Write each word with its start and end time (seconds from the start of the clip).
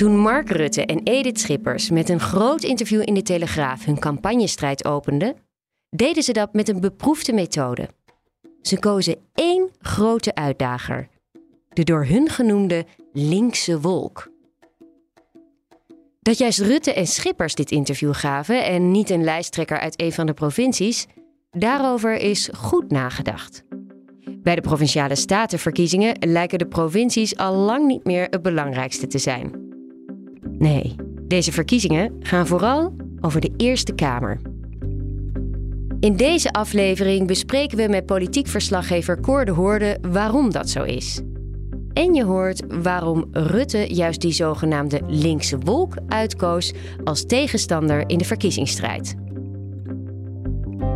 Toen 0.00 0.18
Mark 0.18 0.50
Rutte 0.50 0.86
en 0.86 1.00
Edith 1.04 1.40
Schippers 1.40 1.90
met 1.90 2.08
een 2.08 2.20
groot 2.20 2.62
interview 2.62 3.02
in 3.04 3.14
de 3.14 3.22
Telegraaf 3.22 3.84
hun 3.84 3.98
campagnestrijd 3.98 4.84
openden, 4.84 5.36
deden 5.90 6.22
ze 6.22 6.32
dat 6.32 6.52
met 6.52 6.68
een 6.68 6.80
beproefde 6.80 7.32
methode. 7.32 7.88
Ze 8.62 8.78
kozen 8.78 9.16
één 9.34 9.70
grote 9.80 10.34
uitdager, 10.34 11.08
de 11.68 11.84
door 11.84 12.04
hun 12.04 12.28
genoemde 12.28 12.86
linkse 13.12 13.80
wolk. 13.80 14.30
Dat 16.20 16.38
juist 16.38 16.58
Rutte 16.58 16.92
en 16.92 17.06
Schippers 17.06 17.54
dit 17.54 17.70
interview 17.70 18.14
gaven 18.14 18.64
en 18.64 18.90
niet 18.90 19.10
een 19.10 19.24
lijsttrekker 19.24 19.78
uit 19.78 20.02
een 20.02 20.12
van 20.12 20.26
de 20.26 20.34
provincies, 20.34 21.06
daarover 21.50 22.16
is 22.16 22.48
goed 22.56 22.90
nagedacht. 22.90 23.64
Bij 24.42 24.54
de 24.54 24.60
provinciale 24.60 25.16
statenverkiezingen 25.16 26.16
lijken 26.18 26.58
de 26.58 26.66
provincies 26.66 27.36
al 27.36 27.54
lang 27.54 27.86
niet 27.86 28.04
meer 28.04 28.26
het 28.30 28.42
belangrijkste 28.42 29.06
te 29.06 29.18
zijn. 29.18 29.69
Nee, 30.60 30.96
deze 31.22 31.52
verkiezingen 31.52 32.16
gaan 32.20 32.46
vooral 32.46 32.94
over 33.20 33.40
de 33.40 33.52
Eerste 33.56 33.94
Kamer. 33.94 34.40
In 36.00 36.16
deze 36.16 36.52
aflevering 36.52 37.26
bespreken 37.26 37.76
we 37.76 37.88
met 37.88 38.06
politiek 38.06 38.46
verslaggever 38.46 39.20
Cor 39.20 39.44
de 39.44 39.50
Hoorde 39.50 39.98
waarom 40.00 40.52
dat 40.52 40.68
zo 40.70 40.82
is. 40.82 41.20
En 41.92 42.14
je 42.14 42.24
hoort 42.24 42.62
waarom 42.82 43.28
Rutte 43.30 43.94
juist 43.94 44.20
die 44.20 44.32
zogenaamde 44.32 45.00
linkse 45.06 45.58
wolk 45.58 45.94
uitkoos 46.08 46.72
als 47.04 47.26
tegenstander 47.26 48.08
in 48.08 48.18
de 48.18 48.24
verkiezingsstrijd. 48.24 49.14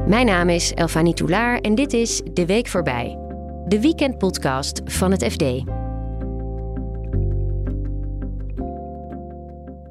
Mijn 0.06 0.26
naam 0.26 0.48
is 0.48 0.72
Elfanie 0.72 1.14
Toulaar 1.14 1.58
en 1.58 1.74
dit 1.74 1.92
is 1.92 2.22
De 2.32 2.46
Week 2.46 2.66
Voorbij, 2.66 3.18
de 3.68 3.80
weekendpodcast 3.80 4.80
van 4.84 5.10
het 5.10 5.24
FD. 5.24 5.44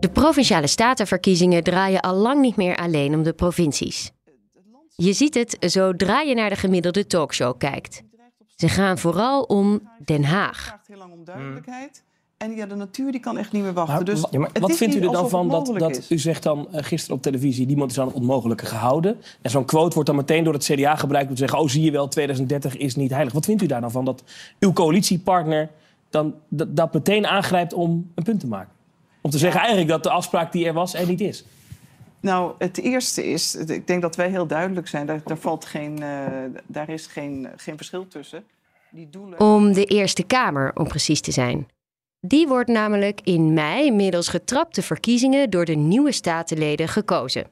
De 0.04 0.10
provinciale 0.10 0.68
statenverkiezingen 0.68 1.64
draaien 1.64 2.02
al 2.02 2.16
lang 2.16 2.42
niet 2.42 2.56
meer 2.56 2.76
alleen 2.76 3.16
om 3.16 3.24
de 3.24 3.34
provincies. 3.34 4.12
Je 4.96 5.14
ziet 5.14 5.34
het 5.34 5.58
zodra 5.60 6.22
je 6.22 6.36
naar 6.36 6.50
de 6.50 6.56
gemiddelde 6.56 7.08
talkshow 7.08 7.58
kijkt. 7.58 8.02
Ze 8.56 8.70
gaan 8.70 8.98
vooral 8.98 9.44
om 9.44 9.90
Den 10.06 10.24
Haag. 10.24 10.58
Het 10.58 10.66
vraagt 10.66 10.88
heel 10.88 10.98
lang 10.98 11.14
om 11.14 11.24
duidelijkheid. 11.24 12.04
En 12.38 12.56
ja, 12.56 12.66
de 12.66 12.76
natuur 12.76 13.12
die 13.12 13.22
kan 13.22 13.38
echt 13.38 13.52
niet 13.52 13.64
meer 13.64 13.74
wachten. 13.74 14.06
Dus 14.06 14.26
Ja, 14.32 14.40
maar 14.40 14.50
het 14.54 14.62
wat 14.62 14.76
vindt 14.76 14.96
u 14.96 15.00
er 15.00 15.12
dan 15.12 15.30
van 15.30 15.50
dat, 15.50 15.74
dat 15.78 16.06
u 16.10 16.18
zegt 16.18 16.44
dan 16.44 16.68
eh, 16.72 16.84
gisteren 16.84 17.16
op 17.16 17.22
televisie... 17.22 17.66
niemand 17.66 17.92
is 17.92 18.00
aan 18.00 18.08
het 18.08 18.16
onmogelijke 18.16 18.66
gehouden. 18.66 19.22
En 19.42 19.50
zo'n 19.50 19.66
quote 19.66 19.94
wordt 19.94 20.10
dan 20.10 20.18
meteen 20.18 20.44
door 20.44 20.54
het 20.54 20.64
CDA 20.64 20.96
gebruikt... 20.96 21.28
om 21.28 21.34
te 21.34 21.40
zeggen, 21.40 21.60
oh 21.60 21.68
zie 21.68 21.84
je 21.84 21.92
wel, 21.92 22.08
2030 22.08 22.78
is 22.78 22.96
niet 22.96 23.12
heilig. 23.12 23.34
Wat 23.34 23.46
vindt 23.46 23.62
u 23.62 23.66
daar 23.66 23.82
dan 23.82 23.92
van 23.92 24.06
dat 24.06 24.24
uw 24.60 24.74
coalitiepartner... 24.74 25.70
dan 26.10 26.36
dat, 26.50 26.76
dat 26.76 26.94
meteen 26.94 27.28
aangrijpt 27.28 27.74
om 27.74 28.12
een 28.16 28.24
punt 28.24 28.40
te 28.40 28.48
maken? 28.48 28.73
Om 29.24 29.30
te 29.30 29.38
zeggen 29.38 29.60
eigenlijk 29.60 29.90
dat 29.90 30.04
de 30.04 30.10
afspraak 30.10 30.52
die 30.52 30.66
er 30.66 30.74
was 30.74 30.94
er 30.94 31.08
niet 31.08 31.22
is. 31.22 31.46
Nou, 32.20 32.54
het 32.58 32.78
eerste 32.78 33.26
is, 33.26 33.56
ik 33.56 33.88
denk 33.88 34.02
dat 34.02 34.16
wij 34.16 34.30
heel 34.30 34.48
duidelijk 34.48 34.88
zijn. 34.88 35.06
Daar, 35.06 35.22
daar, 35.26 35.38
valt 35.38 35.66
geen, 35.66 36.04
eh, 36.04 36.28
daar 36.68 36.90
is 36.90 37.08
geen, 37.08 37.48
geen 37.56 37.78
verschil 37.78 38.08
tussen. 38.08 38.44
Die 38.92 39.10
doelen... 39.10 39.40
Om 39.40 39.74
de 39.74 39.86
Eerste 39.86 40.24
Kamer, 40.24 40.72
om 40.76 40.88
precies 40.88 41.22
te 41.22 41.32
zijn. 41.32 41.68
Die 42.20 42.48
wordt 42.48 42.70
namelijk 42.70 43.22
in 43.24 43.54
mei 43.54 43.92
middels 43.92 44.28
getrapte 44.28 44.82
verkiezingen 44.82 45.50
door 45.50 45.66
de 45.66 45.76
nieuwe 45.76 46.12
statenleden 46.12 46.88
gekozen. 46.88 47.48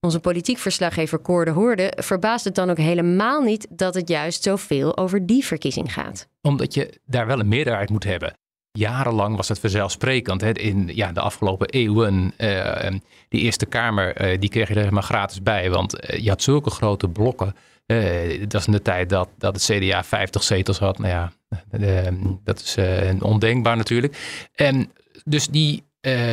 Onze 0.00 0.20
politiek 0.20 0.58
verslaggever 0.58 1.22
Cor 1.22 1.44
de 1.44 1.50
Hoorde 1.50 1.92
verbaast 1.96 2.44
het 2.44 2.54
dan 2.54 2.70
ook 2.70 2.78
helemaal 2.78 3.42
niet 3.42 3.66
dat 3.70 3.94
het 3.94 4.08
juist 4.08 4.42
zoveel 4.42 4.96
over 4.96 5.26
die 5.26 5.44
verkiezing 5.44 5.92
gaat. 5.92 6.28
Omdat 6.40 6.74
je 6.74 7.00
daar 7.04 7.26
wel 7.26 7.40
een 7.40 7.48
meerderheid 7.48 7.90
moet 7.90 8.04
hebben. 8.04 8.34
Jarenlang 8.80 9.36
was 9.36 9.48
het 9.48 9.58
vanzelfsprekend. 9.58 10.40
Hè? 10.40 10.52
In 10.52 10.90
ja, 10.94 11.12
de 11.12 11.20
afgelopen 11.20 11.68
eeuwen, 11.68 12.32
eh, 12.36 12.92
die 13.28 13.40
Eerste 13.40 13.66
Kamer, 13.66 14.16
eh, 14.16 14.40
die 14.40 14.48
kreeg 14.48 14.68
je 14.68 14.74
er 14.74 14.80
helemaal 14.80 15.02
gratis 15.02 15.42
bij. 15.42 15.70
Want 15.70 16.00
eh, 16.00 16.22
je 16.22 16.28
had 16.28 16.42
zulke 16.42 16.70
grote 16.70 17.08
blokken. 17.08 17.54
Dat 18.40 18.52
was 18.52 18.66
in 18.66 18.72
de 18.72 18.82
tijd 18.82 19.08
dat, 19.08 19.28
dat 19.38 19.54
het 19.54 19.64
CDA 19.64 20.04
50 20.04 20.42
zetels 20.42 20.78
had. 20.78 20.98
Nou 20.98 21.10
ja, 21.10 21.32
dat 22.44 22.60
is 22.60 22.76
ondenkbaar 23.20 23.76
natuurlijk. 23.76 24.16
En 24.54 24.92
dus 25.24 25.46
die, 25.46 25.82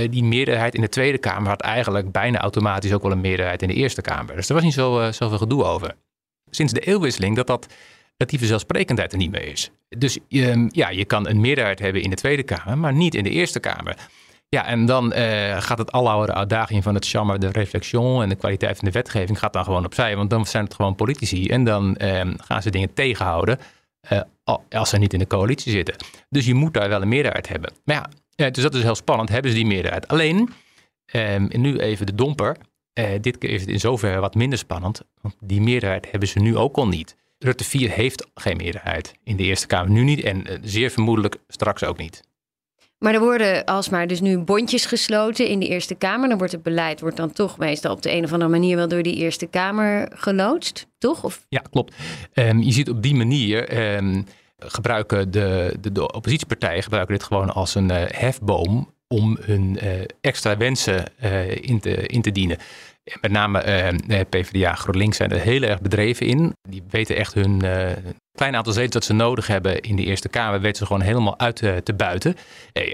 die 0.09 0.23
meerderheid 0.23 0.75
in 0.75 0.81
de 0.81 0.89
Tweede 0.89 1.17
Kamer 1.17 1.49
had 1.49 1.61
eigenlijk 1.61 2.11
bijna 2.11 2.39
automatisch 2.39 2.93
ook 2.93 3.01
wel 3.01 3.11
een 3.11 3.21
meerderheid 3.21 3.61
in 3.61 3.67
de 3.67 3.73
Eerste 3.73 4.01
Kamer. 4.01 4.35
Dus 4.35 4.47
er 4.47 4.53
was 4.53 4.63
niet 4.63 4.73
zo, 4.73 5.11
zoveel 5.11 5.37
gedoe 5.37 5.63
over. 5.63 5.95
Sinds 6.49 6.73
de 6.73 6.79
eeuwwisseling 6.79 7.35
dat 7.35 7.47
dat 7.47 7.67
dat 8.17 8.29
die 8.29 8.39
vanzelfsprekendheid 8.39 9.11
er 9.11 9.17
niet 9.17 9.31
meer 9.31 9.47
is. 9.47 9.71
Dus 9.89 10.17
ehm, 10.29 10.67
ja, 10.71 10.89
je 10.89 11.05
kan 11.05 11.27
een 11.27 11.41
meerderheid 11.41 11.79
hebben 11.79 12.01
in 12.01 12.09
de 12.09 12.15
Tweede 12.15 12.43
Kamer, 12.43 12.77
maar 12.77 12.93
niet 12.93 13.15
in 13.15 13.23
de 13.23 13.29
Eerste 13.29 13.59
Kamer. 13.59 13.95
Ja, 14.49 14.65
en 14.65 14.85
dan 14.85 15.13
eh, 15.13 15.61
gaat 15.61 15.77
het 15.77 15.91
aloude 15.91 16.33
uitdaging 16.33 16.83
van 16.83 16.95
het 16.95 17.07
charme, 17.07 17.37
de 17.37 17.51
reflexion 17.51 18.21
en 18.21 18.29
de 18.29 18.35
kwaliteit 18.35 18.77
van 18.77 18.85
de 18.85 18.91
wetgeving 18.93 19.39
gaat 19.39 19.53
dan 19.53 19.63
gewoon 19.63 19.85
opzij. 19.85 20.15
Want 20.15 20.29
dan 20.29 20.45
zijn 20.45 20.63
het 20.63 20.73
gewoon 20.73 20.95
politici 20.95 21.47
en 21.47 21.63
dan 21.63 21.95
ehm, 21.95 22.33
gaan 22.37 22.61
ze 22.61 22.69
dingen 22.69 22.93
tegenhouden 22.93 23.59
eh, 24.01 24.21
al- 24.43 24.63
als 24.69 24.89
ze 24.89 24.97
niet 24.97 25.13
in 25.13 25.19
de 25.19 25.27
coalitie 25.27 25.71
zitten. 25.71 25.95
Dus 26.29 26.45
je 26.45 26.53
moet 26.53 26.73
daar 26.73 26.89
wel 26.89 27.01
een 27.01 27.07
meerderheid 27.07 27.47
hebben. 27.47 27.73
Maar 27.83 28.09
ja, 28.35 28.49
dus 28.49 28.63
dat 28.63 28.75
is 28.75 28.83
heel 28.83 28.95
spannend. 28.95 29.29
Hebben 29.29 29.51
ze 29.51 29.57
die 29.57 29.65
meerderheid? 29.65 30.07
Alleen, 30.07 30.49
en 31.05 31.61
nu 31.61 31.77
even 31.77 32.05
de 32.05 32.15
domper. 32.15 32.57
Eh, 32.93 33.09
dit 33.21 33.37
keer 33.37 33.49
is 33.49 33.61
het 33.61 33.69
in 33.69 33.79
zoverre 33.79 34.19
wat 34.19 34.35
minder 34.35 34.59
spannend. 34.59 35.01
Want 35.21 35.35
die 35.39 35.61
meerderheid 35.61 36.11
hebben 36.11 36.29
ze 36.29 36.39
nu 36.39 36.57
ook 36.57 36.75
al 36.75 36.87
niet. 36.87 37.15
Rutte 37.39 37.63
4 37.63 37.91
heeft 37.91 38.27
geen 38.33 38.57
meerderheid 38.57 39.13
in 39.23 39.35
de 39.35 39.43
Eerste 39.43 39.67
Kamer. 39.67 39.91
Nu 39.91 40.03
niet 40.03 40.23
en 40.23 40.45
eh, 40.45 40.57
zeer 40.61 40.89
vermoedelijk 40.89 41.37
straks 41.47 41.83
ook 41.83 41.97
niet. 41.97 42.21
Maar 42.97 43.13
er 43.13 43.19
worden 43.19 43.65
alsmaar 43.65 44.07
dus 44.07 44.21
nu 44.21 44.37
bondjes 44.37 44.85
gesloten 44.85 45.47
in 45.47 45.59
de 45.59 45.67
Eerste 45.67 45.95
Kamer. 45.95 46.29
Dan 46.29 46.37
wordt 46.37 46.53
het 46.53 46.63
beleid 46.63 47.01
wordt 47.01 47.17
dan 47.17 47.31
toch 47.31 47.57
meestal 47.57 47.91
op 47.91 48.01
de 48.01 48.11
een 48.11 48.23
of 48.23 48.31
andere 48.31 48.51
manier 48.51 48.75
wel 48.75 48.87
door 48.87 49.03
die 49.03 49.15
Eerste 49.15 49.47
Kamer 49.47 50.11
geloodst, 50.13 50.87
toch? 50.97 51.23
Of 51.23 51.45
Ja, 51.49 51.61
klopt. 51.71 51.95
Ehm, 52.33 52.59
je 52.59 52.71
ziet 52.71 52.89
op 52.89 53.03
die 53.03 53.15
manier 53.15 53.69
ehm, 53.69 54.21
gebruiken 54.57 55.31
de, 55.31 55.75
de, 55.79 55.91
de 55.91 56.13
oppositiepartijen 56.13 56.83
gebruiken 56.83 57.13
dit 57.15 57.23
gewoon 57.23 57.53
als 57.53 57.75
een 57.75 57.91
eh, 57.91 58.19
hefboom 58.19 58.95
om 59.07 59.37
hun 59.41 59.79
eh, 59.79 59.89
extra 60.21 60.57
wensen 60.57 61.05
eh, 61.17 61.55
in, 61.55 61.79
te, 61.79 62.07
in 62.07 62.21
te 62.21 62.31
dienen. 62.31 62.57
En 63.03 63.17
Met 63.21 63.31
name 63.31 63.59
eh, 63.59 64.21
PvdA, 64.29 64.73
GroenLinks 64.73 65.17
zijn 65.17 65.31
er 65.31 65.39
heel 65.39 65.61
erg 65.61 65.81
bedreven 65.81 66.25
in. 66.25 66.53
Die 66.69 66.83
weten 66.89 67.15
echt 67.15 67.33
hun 67.33 67.59
klein 68.31 68.55
aantal 68.55 68.73
zetels 68.73 68.93
dat 68.93 69.03
ze 69.03 69.13
nodig 69.13 69.47
hebben 69.47 69.81
in 69.81 69.95
de 69.95 70.03
Eerste 70.03 70.29
Kamer, 70.29 70.61
weten 70.61 70.77
ze 70.77 70.85
gewoon 70.85 71.01
helemaal 71.01 71.39
uit 71.39 71.55
te, 71.55 71.81
te 71.83 71.93
buiten. 71.93 72.35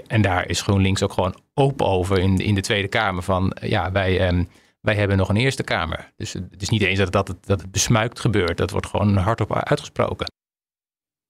En 0.06 0.22
daar 0.22 0.48
is 0.48 0.62
GroenLinks 0.62 1.02
ook 1.02 1.12
gewoon 1.12 1.40
open 1.54 1.86
over 1.86 2.18
in, 2.18 2.38
in 2.38 2.54
de 2.54 2.60
Tweede 2.60 2.88
Kamer. 2.88 3.22
Van 3.22 3.56
ja, 3.60 3.92
wij, 3.92 4.20
ehm, 4.20 4.44
wij 4.80 4.94
hebben 4.94 5.16
nog 5.16 5.28
een 5.28 5.36
Eerste 5.36 5.62
Kamer. 5.62 6.12
Dus 6.16 6.32
het 6.32 6.62
is 6.62 6.68
niet 6.68 6.82
eens 6.82 6.98
dat, 6.98 7.12
dat, 7.12 7.28
het, 7.28 7.46
dat 7.46 7.60
het 7.60 7.70
besmuikt 7.70 8.20
gebeurt. 8.20 8.56
Dat 8.56 8.70
wordt 8.70 8.86
gewoon 8.86 9.16
hardop 9.16 9.54
uitgesproken. 9.54 10.26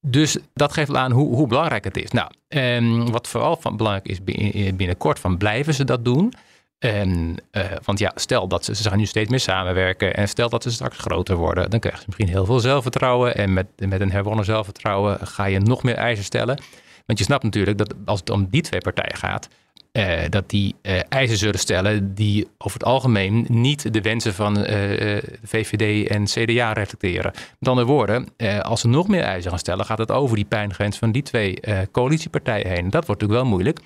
Dus 0.06 0.36
dat 0.54 0.72
geeft 0.72 0.94
aan 0.94 1.12
hoe, 1.12 1.34
hoe 1.34 1.46
belangrijk 1.46 1.84
het 1.84 1.96
is. 1.96 2.10
Nou, 2.10 2.30
ehm, 2.48 3.10
wat 3.10 3.28
vooral 3.28 3.56
van 3.56 3.76
belangrijk 3.76 4.08
is 4.08 4.24
bi- 4.24 4.72
binnenkort, 4.74 5.18
van 5.18 5.38
blijven 5.38 5.74
ze 5.74 5.84
dat 5.84 6.04
doen? 6.04 6.32
En, 6.78 7.36
eh, 7.50 7.64
want 7.84 7.98
ja, 7.98 8.12
stel 8.14 8.48
dat 8.48 8.64
ze, 8.64 8.74
ze 8.74 8.88
gaan 8.88 8.98
nu 8.98 9.06
steeds 9.06 9.30
meer 9.30 9.40
samenwerken 9.40 10.14
en 10.14 10.28
stel 10.28 10.48
dat 10.48 10.62
ze 10.62 10.70
straks 10.70 10.98
groter 10.98 11.36
worden, 11.36 11.70
dan 11.70 11.80
krijgen 11.80 12.00
ze 12.02 12.06
misschien 12.08 12.34
heel 12.34 12.44
veel 12.44 12.60
zelfvertrouwen. 12.60 13.34
En 13.36 13.52
met, 13.52 13.66
met 13.76 14.00
een 14.00 14.10
herwonnen 14.10 14.44
zelfvertrouwen 14.44 15.26
ga 15.26 15.44
je 15.44 15.60
nog 15.60 15.82
meer 15.82 15.94
eisen 15.94 16.24
stellen. 16.24 16.58
Want 17.06 17.18
je 17.18 17.24
snapt 17.24 17.42
natuurlijk 17.42 17.78
dat 17.78 17.94
als 18.04 18.20
het 18.20 18.30
om 18.30 18.46
die 18.50 18.62
twee 18.62 18.80
partijen 18.80 19.16
gaat, 19.16 19.48
eh, 19.94 20.20
dat 20.28 20.50
die 20.50 20.74
eh, 20.82 21.00
eisen 21.08 21.36
zullen 21.36 21.58
stellen 21.58 22.14
die 22.14 22.48
over 22.58 22.78
het 22.78 22.88
algemeen 22.88 23.46
niet 23.48 23.92
de 23.92 24.00
wensen 24.00 24.34
van 24.34 24.56
eh, 24.56 24.64
de 24.64 25.38
VVD 25.42 26.08
en 26.08 26.24
CDA 26.24 26.72
reflecteren. 26.72 27.32
Met 27.58 27.68
andere 27.68 27.86
woorden, 27.86 28.28
als 28.62 28.80
ze 28.80 28.88
nog 28.88 29.08
meer 29.08 29.22
eisen 29.22 29.50
gaan 29.50 29.58
stellen, 29.58 29.84
gaat 29.84 29.98
het 29.98 30.10
over 30.10 30.36
die 30.36 30.44
pijngrens 30.44 30.98
van 30.98 31.12
die 31.12 31.22
twee 31.22 31.60
coalitiepartijen 31.92 32.68
heen. 32.68 32.90
Dat 32.90 33.06
wordt 33.06 33.20
natuurlijk 33.20 33.40
wel 33.40 33.50
moeilijk. 33.50 33.78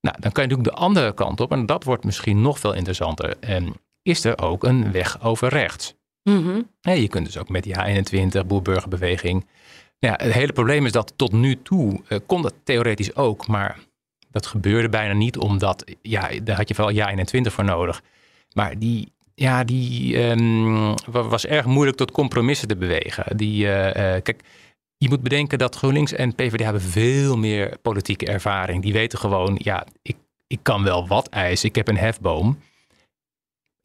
Nou, 0.00 0.16
dan 0.20 0.32
kan 0.32 0.42
je 0.44 0.48
natuurlijk 0.48 0.76
de 0.76 0.84
andere 0.84 1.14
kant 1.14 1.40
op 1.40 1.52
en 1.52 1.66
dat 1.66 1.84
wordt 1.84 2.04
misschien 2.04 2.40
nog 2.40 2.58
veel 2.58 2.72
interessanter. 2.74 3.36
En 3.40 3.72
is 4.02 4.24
er 4.24 4.38
ook 4.38 4.64
een 4.64 4.92
weg 4.92 5.22
over 5.22 5.48
rechts? 5.48 5.94
Mhm. 6.22 6.60
Je 6.80 7.08
kunt 7.08 7.26
dus 7.26 7.38
ook 7.38 7.48
met 7.48 7.62
die 7.62 7.74
H21, 7.74 8.46
boerburgerbeweging. 8.46 9.46
Ja, 9.98 10.14
het 10.22 10.32
hele 10.32 10.52
probleem 10.52 10.86
is 10.86 10.92
dat 10.92 11.12
tot 11.16 11.32
nu 11.32 11.62
toe 11.62 12.02
eh, 12.08 12.18
kon 12.26 12.42
dat 12.42 12.54
theoretisch 12.64 13.14
ook, 13.16 13.46
maar 13.46 13.78
dat 14.30 14.46
gebeurde 14.46 14.88
bijna 14.88 15.12
niet, 15.12 15.38
omdat 15.38 15.84
ja, 16.02 16.28
daar 16.42 16.56
had 16.56 16.68
je 16.68 16.74
vooral 16.74 16.94
H21 16.94 17.40
voor 17.52 17.64
nodig. 17.64 18.02
Maar 18.52 18.78
die, 18.78 19.12
ja, 19.34 19.64
die 19.64 20.16
ehm, 20.22 20.94
wa- 21.10 21.22
was 21.22 21.46
erg 21.46 21.66
moeilijk 21.66 21.96
tot 21.96 22.10
compromissen 22.10 22.68
te 22.68 22.76
bewegen. 22.76 23.36
Die, 23.36 23.66
eh, 23.66 24.14
eh, 24.16 24.22
kijk, 24.22 24.42
je 24.96 25.08
moet 25.08 25.22
bedenken 25.22 25.58
dat 25.58 25.76
GroenLinks 25.76 26.12
en 26.12 26.34
PvdA 26.34 26.64
hebben 26.64 26.82
veel 26.82 27.36
meer 27.36 27.78
politieke 27.82 28.26
ervaring. 28.26 28.82
Die 28.82 28.92
weten 28.92 29.18
gewoon, 29.18 29.58
ja, 29.62 29.86
ik, 30.02 30.16
ik 30.46 30.58
kan 30.62 30.82
wel 30.82 31.06
wat 31.06 31.28
eisen. 31.28 31.68
Ik 31.68 31.74
heb 31.74 31.88
een 31.88 31.96
hefboom. 31.96 32.58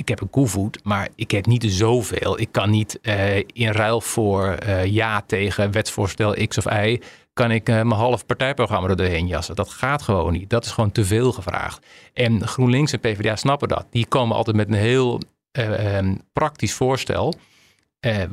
Ik 0.01 0.07
heb 0.07 0.21
een 0.21 0.30
koevoet, 0.30 0.80
maar 0.83 1.07
ik 1.15 1.31
heb 1.31 1.45
niet 1.45 1.63
zoveel. 1.68 2.39
Ik 2.39 2.51
kan 2.51 2.69
niet 2.69 3.00
uh, 3.01 3.38
in 3.38 3.71
ruil 3.71 4.01
voor 4.01 4.57
uh, 4.65 4.86
ja 4.86 5.21
tegen 5.25 5.71
wetsvoorstel 5.71 6.48
X 6.48 6.57
of 6.57 6.65
Y, 6.65 7.01
kan 7.33 7.51
ik 7.51 7.69
uh, 7.69 7.75
mijn 7.75 7.92
half 7.92 8.25
partijprogramma 8.25 8.89
er 8.89 8.95
doorheen 8.95 9.27
jassen. 9.27 9.56
Dat 9.56 9.69
gaat 9.69 10.01
gewoon 10.01 10.33
niet. 10.33 10.50
Dat 10.50 10.65
is 10.65 10.71
gewoon 10.71 10.92
te 10.92 11.06
veel 11.06 11.31
gevraagd. 11.31 11.86
En 12.13 12.48
GroenLinks 12.48 12.92
en 12.92 13.00
PvdA 13.00 13.36
snappen 13.36 13.68
dat. 13.68 13.86
Die 13.89 14.06
komen 14.06 14.36
altijd 14.36 14.56
met 14.56 14.68
een 14.68 14.74
heel 14.74 15.21
um, 15.51 16.21
praktisch 16.33 16.74
voorstel, 16.74 17.33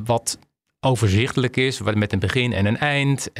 wat 0.05 0.38
overzichtelijk 0.81 1.56
is, 1.56 1.81
met 1.82 2.12
een 2.12 2.19
begin 2.19 2.53
en 2.53 2.67
een 2.67 2.79
eind. 2.79 3.31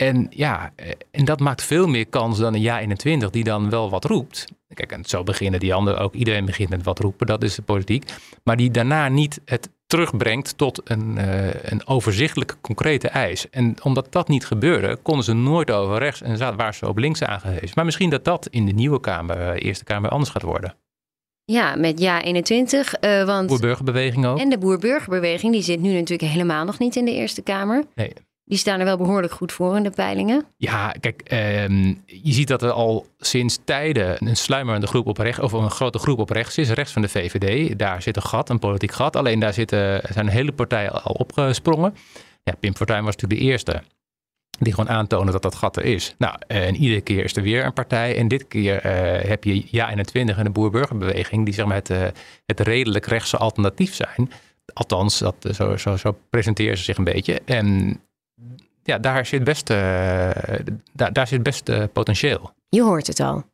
En 0.00 0.26
ja, 0.30 0.72
eh, 0.76 0.90
en 1.10 1.24
dat 1.24 1.40
maakt 1.40 1.62
veel 1.62 1.86
meer 1.86 2.06
kans 2.06 2.38
dan 2.38 2.54
een 2.54 2.60
jaar 2.60 2.80
21 2.80 3.30
die 3.30 3.44
dan 3.44 3.70
wel 3.70 3.90
wat 3.90 4.04
roept. 4.04 4.44
Kijk, 4.80 4.92
en 4.92 5.04
zo 5.04 5.22
beginnen 5.22 5.60
die 5.60 5.74
anderen 5.74 6.00
ook. 6.00 6.14
Iedereen 6.14 6.44
begint 6.44 6.68
met 6.68 6.82
wat 6.82 6.98
roepen, 6.98 7.26
dat 7.26 7.42
is 7.42 7.54
de 7.54 7.62
politiek. 7.62 8.12
Maar 8.44 8.56
die 8.56 8.70
daarna 8.70 9.08
niet 9.08 9.40
het 9.44 9.70
terugbrengt 9.86 10.58
tot 10.58 10.80
een, 10.84 11.16
uh, 11.18 11.54
een 11.62 11.86
overzichtelijke, 11.86 12.54
concrete 12.60 13.08
eis. 13.08 13.50
En 13.50 13.74
omdat 13.82 14.12
dat 14.12 14.28
niet 14.28 14.46
gebeurde, 14.46 14.96
konden 15.02 15.24
ze 15.24 15.32
nooit 15.32 15.70
over 15.70 15.98
rechts 15.98 16.22
en 16.22 16.56
waren 16.56 16.74
ze 16.74 16.88
op 16.88 16.98
links 16.98 17.22
aangewezen. 17.22 17.70
Maar 17.74 17.84
misschien 17.84 18.10
dat 18.10 18.24
dat 18.24 18.46
in 18.50 18.66
de 18.66 18.72
nieuwe 18.72 19.00
Kamer, 19.00 19.38
uh, 19.38 19.66
Eerste 19.66 19.84
Kamer, 19.84 20.10
anders 20.10 20.30
gaat 20.30 20.42
worden. 20.42 20.74
Ja, 21.44 21.76
met 21.76 21.98
ja 21.98 22.22
21. 22.22 22.94
Uh, 23.00 23.24
want... 23.24 23.48
Boerburgerbeweging 23.48 24.26
ook. 24.26 24.38
En 24.38 24.50
de 24.50 24.58
Boerburgerbeweging, 24.58 25.52
die 25.52 25.62
zit 25.62 25.80
nu 25.80 25.92
natuurlijk 25.92 26.32
helemaal 26.32 26.64
nog 26.64 26.78
niet 26.78 26.96
in 26.96 27.04
de 27.04 27.14
Eerste 27.14 27.42
Kamer. 27.42 27.84
Nee. 27.94 28.12
Die 28.50 28.58
staan 28.58 28.78
er 28.78 28.84
wel 28.84 28.96
behoorlijk 28.96 29.32
goed 29.32 29.52
voor 29.52 29.76
in 29.76 29.82
de 29.82 29.90
peilingen. 29.90 30.44
Ja, 30.56 30.94
kijk, 31.00 31.32
um, 31.68 32.02
je 32.06 32.32
ziet 32.32 32.48
dat 32.48 32.62
er 32.62 32.70
al 32.70 33.06
sinds 33.18 33.58
tijden 33.64 34.26
een 34.26 34.36
sluimerende 34.36 34.86
groep 34.86 35.06
op 35.06 35.18
rechts, 35.18 35.40
of 35.40 35.52
een 35.52 35.70
grote 35.70 35.98
groep 35.98 36.18
op 36.18 36.30
rechts 36.30 36.58
is, 36.58 36.70
rechts 36.70 36.92
van 36.92 37.02
de 37.02 37.08
VVD. 37.08 37.78
Daar 37.78 38.02
zit 38.02 38.16
een 38.16 38.22
gat, 38.22 38.48
een 38.48 38.58
politiek 38.58 38.92
gat. 38.92 39.16
Alleen 39.16 39.38
daar 39.38 39.52
zitten, 39.52 40.02
zijn 40.12 40.28
hele 40.28 40.52
partijen 40.52 41.02
al 41.02 41.12
opgesprongen. 41.12 41.94
Ja, 42.42 42.54
Pim 42.60 42.76
Fortuyn 42.76 43.04
was 43.04 43.16
natuurlijk 43.16 43.40
de 43.40 43.46
eerste 43.46 43.82
die 44.58 44.74
gewoon 44.74 44.90
aantonen 44.90 45.32
dat 45.32 45.42
dat 45.42 45.54
gat 45.54 45.76
er 45.76 45.84
is. 45.84 46.14
Nou, 46.18 46.34
en 46.46 46.76
iedere 46.76 47.00
keer 47.00 47.24
is 47.24 47.36
er 47.36 47.42
weer 47.42 47.64
een 47.64 47.72
partij. 47.72 48.16
En 48.16 48.28
dit 48.28 48.48
keer 48.48 48.86
uh, 48.86 49.28
heb 49.28 49.44
je 49.44 49.64
Ja21 49.66 50.38
en 50.38 50.44
de 50.44 50.50
Boer-Burgerbeweging, 50.50 51.44
die 51.44 51.54
zeg 51.54 51.66
maar 51.66 51.76
het, 51.76 51.90
uh, 51.90 52.02
het 52.46 52.60
redelijk 52.60 53.06
rechtse 53.06 53.36
alternatief 53.36 53.94
zijn. 53.94 54.30
Althans, 54.72 55.18
dat, 55.18 55.48
zo, 55.54 55.76
zo, 55.76 55.96
zo 55.96 56.18
presenteren 56.30 56.78
ze 56.78 56.84
zich 56.84 56.96
een 56.96 57.04
beetje. 57.04 57.40
En 57.44 58.00
ja, 58.82 58.98
daar 58.98 59.26
zit 59.26 59.44
best, 59.44 59.70
uh, 59.70 59.76
daar, 60.92 61.12
daar 61.12 61.26
zit 61.26 61.42
best 61.42 61.68
uh, 61.68 61.84
potentieel. 61.92 62.52
Je 62.68 62.82
hoort 62.82 63.06
het 63.06 63.20
al. 63.20 63.44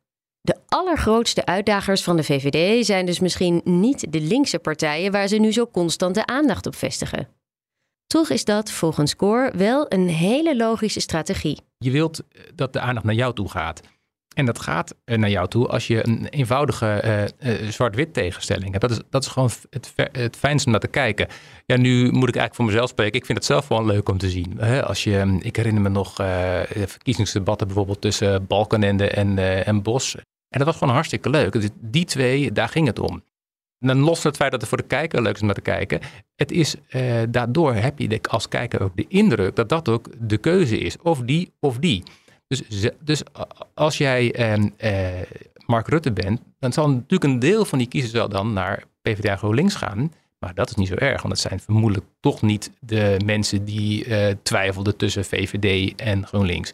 De 0.41 0.57
allergrootste 0.69 1.47
uitdagers 1.47 2.03
van 2.03 2.17
de 2.17 2.25
VVD 2.25 2.87
zijn 2.87 3.07
dus 3.07 3.21
misschien 3.21 3.61
niet 3.65 4.13
de 4.13 4.21
linkse 4.21 4.59
partijen 4.59 5.13
waar 5.13 5.29
ze 5.29 5.37
nu 5.37 5.53
zo 5.53 5.67
constant 5.67 6.15
de 6.15 6.27
aandacht 6.27 6.67
op 6.67 6.75
vestigen. 6.75 7.29
Toch 8.07 8.31
is 8.31 8.45
dat 8.45 8.71
volgens 8.71 9.17
Cor 9.17 9.51
wel 9.57 9.87
een 9.89 10.09
hele 10.09 10.57
logische 10.57 11.01
strategie. 11.01 11.59
Je 11.79 11.91
wilt 11.91 12.23
dat 12.55 12.73
de 12.73 12.81
aandacht 12.81 13.07
naar 13.07 13.15
jou 13.15 13.35
toe 13.35 13.51
gaat. 13.51 13.81
En 14.37 14.47
dat 14.47 14.59
gaat 14.59 14.95
naar 15.05 15.31
jou 15.31 15.49
toe 15.49 15.67
als 15.67 15.87
je 15.87 16.07
een 16.07 16.27
eenvoudige 16.29 17.03
uh, 17.05 17.63
uh, 17.63 17.71
zwart-wit 17.71 18.15
tegenstelling 18.15 18.71
hebt. 18.71 18.81
Dat 18.81 18.91
is, 18.91 19.01
dat 19.11 19.23
is 19.23 19.29
gewoon 19.29 19.51
het, 19.71 19.93
het 20.13 20.37
fijnste 20.37 20.67
om 20.67 20.73
naar 20.73 20.81
te 20.81 20.89
kijken. 20.89 21.27
Ja, 21.67 21.77
nu 21.77 22.03
moet 22.03 22.29
ik 22.29 22.37
eigenlijk 22.37 22.55
voor 22.55 22.65
mezelf 22.65 22.89
spreken. 22.89 23.19
Ik 23.19 23.27
vind 23.27 23.39
het 23.39 23.47
zelf 23.47 23.69
wel 23.69 23.85
leuk 23.85 24.09
om 24.09 24.19
te 24.19 24.31
zien. 24.31 24.61
Als 24.63 25.05
je, 25.05 25.39
ik 25.41 25.57
herinner 25.57 25.83
me 25.83 25.89
nog 25.89 26.15
verkiezingsdebatten 26.71 27.67
bijvoorbeeld 27.67 28.01
tussen 28.01 28.47
Balkenende 28.47 29.09
en, 29.09 29.83
Bos. 29.83 30.15
En 30.15 30.59
dat 30.59 30.67
was 30.67 30.77
gewoon 30.77 30.95
hartstikke 30.95 31.31
leuk. 31.31 31.69
Die 31.81 32.05
twee, 32.05 32.53
daar 32.53 32.69
ging 32.69 32.87
het 32.87 32.99
om. 32.99 33.23
En 33.79 33.89
dan 33.89 33.99
los 33.99 34.21
van 34.21 34.31
het 34.31 34.39
feit 34.39 34.51
dat 34.51 34.61
het 34.61 34.69
voor 34.69 34.79
de 34.79 34.87
kijker 34.87 35.23
leuk 35.23 35.35
is 35.35 35.41
om 35.41 35.47
naar 35.47 35.55
te 35.55 35.61
kijken. 35.61 36.01
Het 36.35 36.53
is, 36.53 36.75
daardoor 37.29 37.75
heb 37.75 37.99
je 37.99 38.21
als 38.29 38.49
kijker 38.49 38.83
ook 38.83 38.97
de 38.97 39.07
indruk 39.09 39.57
dat 39.57 39.69
dat 39.69 39.89
ook 39.89 40.09
de 40.19 40.39
keuze 40.39 40.79
is. 40.79 40.97
Of 41.03 41.21
die 41.21 41.53
of 41.61 41.79
die. 41.79 42.03
Dus, 42.49 42.91
dus 43.01 43.23
als 43.75 43.99
jij 43.99 44.33
eh, 44.33 44.53
eh, 44.77 45.27
Mark 45.67 45.89
Rutte 45.89 46.13
bent, 46.13 46.41
dan 46.59 46.73
zal 46.73 46.91
natuurlijk 46.91 47.25
een 47.25 47.39
deel 47.39 47.65
van 47.65 47.79
die 47.79 47.89
kiezers 47.89 48.13
wel 48.13 48.29
dan 48.29 48.53
naar 48.53 48.85
PvdA 49.03 49.37
GroenLinks 49.37 49.75
gaan. 49.75 50.13
Maar 50.39 50.55
dat 50.55 50.71
is 50.71 50.75
niet 50.75 50.89
zo 50.89 50.95
erg, 50.95 51.23
want 51.23 51.35
het 51.35 51.43
zijn 51.43 51.61
vermoedelijk 51.61 52.07
toch 52.21 52.43
niet 52.43 52.71
de 52.81 53.21
mensen 53.25 53.65
die 53.65 54.07
uh, 54.07 54.27
twijfelden 54.43 54.97
tussen 54.97 55.25
VVD 55.25 55.95
en 56.01 56.27
GroenLinks. 56.27 56.73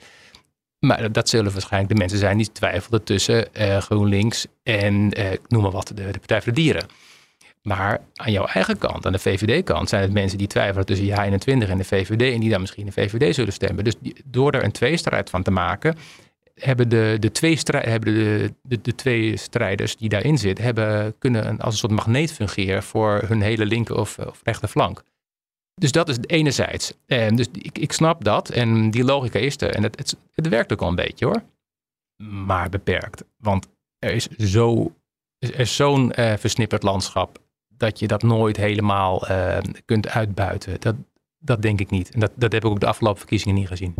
Maar 0.79 1.13
dat 1.13 1.29
zullen 1.29 1.53
waarschijnlijk 1.53 1.93
de 1.93 1.99
mensen 1.99 2.19
zijn 2.19 2.37
die 2.37 2.53
twijfelden 2.53 3.05
tussen 3.05 3.49
uh, 3.53 3.77
GroenLinks 3.77 4.47
en, 4.63 5.13
noem 5.49 5.63
maar 5.63 5.71
wat, 5.71 5.89
de, 5.89 5.95
de 5.95 6.19
Partij 6.19 6.43
voor 6.43 6.53
de 6.53 6.61
Dieren. 6.61 6.87
Maar 7.63 8.01
aan 8.15 8.33
jouw 8.33 8.47
eigen 8.47 8.79
kant, 8.79 9.07
aan 9.07 9.13
de 9.13 9.19
VVD-kant, 9.19 9.89
zijn 9.89 10.03
het 10.03 10.13
mensen 10.13 10.39
die 10.39 10.47
twijfelen 10.47 10.87
tussen 10.87 11.07
ja 11.07 11.25
21 11.25 11.69
en 11.69 11.79
de 11.79 11.85
VVD 11.85 12.35
en 12.35 12.41
die 12.41 12.51
dan 12.51 12.61
misschien 12.61 12.87
de 12.87 12.93
VVD 12.93 13.35
zullen 13.35 13.53
stemmen. 13.53 13.85
Dus 13.85 13.95
door 14.25 14.53
er 14.53 14.65
een 14.65 14.73
tweestrijd 14.73 15.31
van 15.31 15.43
te 15.43 15.51
maken, 15.51 15.97
hebben 16.55 16.89
de, 16.89 17.17
de, 17.21 17.33
twee, 17.33 17.59
hebben 17.65 18.15
de, 18.63 18.79
de, 18.83 18.95
twee 18.95 19.37
strijders 19.37 19.97
die 19.97 20.09
daarin 20.09 20.39
zitten, 20.39 20.65
hebben, 20.65 21.19
kunnen 21.19 21.59
als 21.59 21.73
een 21.73 21.79
soort 21.79 21.93
magneet 21.93 22.33
fungeren 22.33 22.83
voor 22.83 23.23
hun 23.27 23.43
hele 23.43 23.67
linker 23.67 23.97
of, 23.97 24.19
of 24.19 24.41
rechterflank. 24.43 25.03
Dus 25.75 25.93
dat 25.93 26.09
is 26.09 26.17
enerzijds. 26.27 26.95
En 27.07 27.37
dus 27.37 27.47
ik, 27.53 27.93
snap 27.93 28.25
dat 28.25 28.51
en 28.51 28.91
die 28.91 29.05
logica 29.05 29.39
is 29.39 29.61
er. 29.61 29.75
En 29.75 29.83
het, 29.83 30.17
het, 30.35 30.49
werkt 30.49 30.73
ook 30.73 30.83
al 30.83 30.89
een 30.89 30.95
beetje 30.95 31.25
hoor. 31.25 31.43
Maar 32.23 32.69
beperkt. 32.69 33.25
Want 33.37 33.69
er 33.99 34.13
is 34.13 34.29
zo 34.29 34.93
er 35.39 35.67
zo'n 35.67 36.13
uh, 36.19 36.37
versnipperd 36.37 36.83
landschap 36.83 37.39
dat 37.83 37.99
je 37.99 38.07
dat 38.07 38.23
nooit 38.23 38.57
helemaal 38.57 39.31
uh, 39.31 39.59
kunt 39.85 40.09
uitbuiten. 40.09 40.77
Dat, 40.81 40.95
dat 41.39 41.63
denk 41.63 41.81
ik 41.81 41.91
niet. 41.91 42.11
En 42.11 42.21
dat, 42.21 42.31
dat 42.35 42.53
heb 42.53 42.65
ik 42.65 42.71
ook 42.71 42.81
de 42.81 42.87
afgelopen 42.87 43.19
verkiezingen 43.19 43.55
niet 43.55 43.69
gezien. 43.69 43.95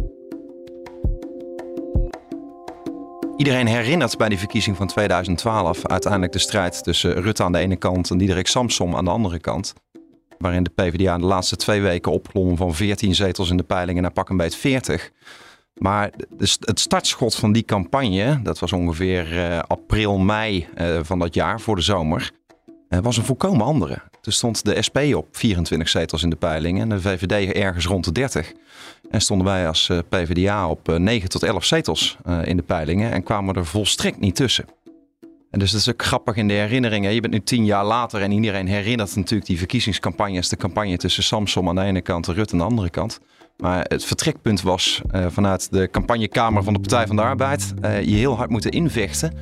Iedereen 3.37 3.67
herinnert 3.67 4.17
bij 4.17 4.29
die 4.29 4.39
verkiezing 4.39 4.77
van 4.77 4.87
2012 4.87 5.87
uiteindelijk 5.87 6.33
de 6.33 6.39
strijd 6.39 6.83
tussen 6.83 7.23
Rutte 7.23 7.43
aan 7.43 7.53
de 7.53 7.59
ene 7.59 7.77
kant 7.77 8.11
en 8.11 8.19
Diederik 8.19 8.47
Samsom 8.47 8.97
aan 8.97 9.05
de 9.05 9.11
andere 9.11 9.39
kant. 9.39 9.75
Waarin 10.39 10.63
de 10.63 10.71
PvdA 10.71 11.19
de 11.19 11.25
laatste 11.25 11.57
twee 11.57 11.81
weken 11.81 12.13
opklom 12.13 12.57
van 12.57 12.75
14 12.75 13.15
zetels 13.15 13.51
in 13.51 13.57
de 13.57 13.63
peilingen 13.63 14.03
naar 14.03 14.13
pak 14.13 14.29
een 14.29 14.37
beet 14.37 14.57
40. 14.57 15.11
Maar 15.75 16.11
het 16.61 16.81
startschot 16.81 17.35
van 17.35 17.53
die 17.53 17.65
campagne, 17.65 18.43
dat 18.43 18.59
was 18.59 18.73
ongeveer 18.73 19.33
uh, 19.33 19.59
april, 19.59 20.19
mei 20.19 20.69
uh, 20.75 20.99
van 21.03 21.19
dat 21.19 21.35
jaar, 21.35 21.61
voor 21.61 21.77
de 21.77 21.83
zomer. 21.83 22.31
Eh, 22.93 22.99
was 23.01 23.17
een 23.17 23.25
volkomen 23.25 23.67
andere. 23.67 23.99
Toen 24.21 24.33
stond 24.33 24.65
de 24.65 24.83
SP 24.87 24.99
op 25.15 25.27
24 25.33 25.89
zetels 25.89 26.23
in 26.23 26.31
de 26.31 26.37
peilingen 26.37 26.83
en 26.83 26.89
de 26.89 27.01
VVD 27.01 27.53
ergens 27.53 27.87
rond 27.87 28.05
de 28.05 28.13
30. 28.13 28.53
En 29.11 29.21
stonden 29.21 29.47
wij 29.47 29.69
als 29.69 29.89
eh, 29.89 29.99
PvdA 30.09 30.69
op 30.69 30.87
9 30.87 31.23
eh, 31.23 31.27
tot 31.27 31.43
11 31.43 31.65
zetels 31.65 32.17
in 32.45 32.57
de 32.57 32.63
peilingen 32.63 33.13
en 33.13 33.23
kwamen 33.23 33.55
er 33.55 33.67
volstrekt 33.67 34.21
niet 34.21 34.35
tussen. 34.35 34.65
En 35.51 35.59
dus 35.59 35.71
dat 35.71 35.81
is 35.81 35.89
ook 35.89 36.03
grappig 36.03 36.37
in 36.37 36.49
de 36.49 36.55
herinneringen. 36.55 37.15
Je 37.15 37.21
bent 37.21 37.33
nu 37.33 37.41
tien 37.41 37.65
jaar 37.65 37.85
later 37.85 38.23
en 38.23 38.33
iedereen 38.33 38.67
herinnert 38.67 39.17
natuurlijk 39.17 39.47
die 39.47 39.59
verkiezingscampagnes. 39.59 40.49
De 40.49 40.57
campagne 40.57 40.97
tussen 40.97 41.23
Samsom 41.23 41.69
aan 41.69 41.75
de 41.75 41.83
ene 41.83 42.01
kant 42.01 42.29
en 42.29 42.35
Rutte 42.35 42.53
aan 42.53 42.59
de 42.59 42.65
andere 42.65 42.91
kant. 42.91 43.21
Maar 43.57 43.85
het 43.89 44.05
vertrekpunt 44.05 44.63
was 44.63 45.03
uh, 45.15 45.27
vanuit 45.29 45.73
de 45.73 45.91
campagnekamer 45.91 46.63
van 46.63 46.73
de 46.73 46.81
Partij 46.81 47.07
van 47.07 47.17
de 47.17 47.23
Arbeid 47.23 47.75
uh, 47.85 48.03
je 48.03 48.15
heel 48.15 48.37
hard 48.37 48.51
moeten 48.51 48.71
invechten 48.71 49.33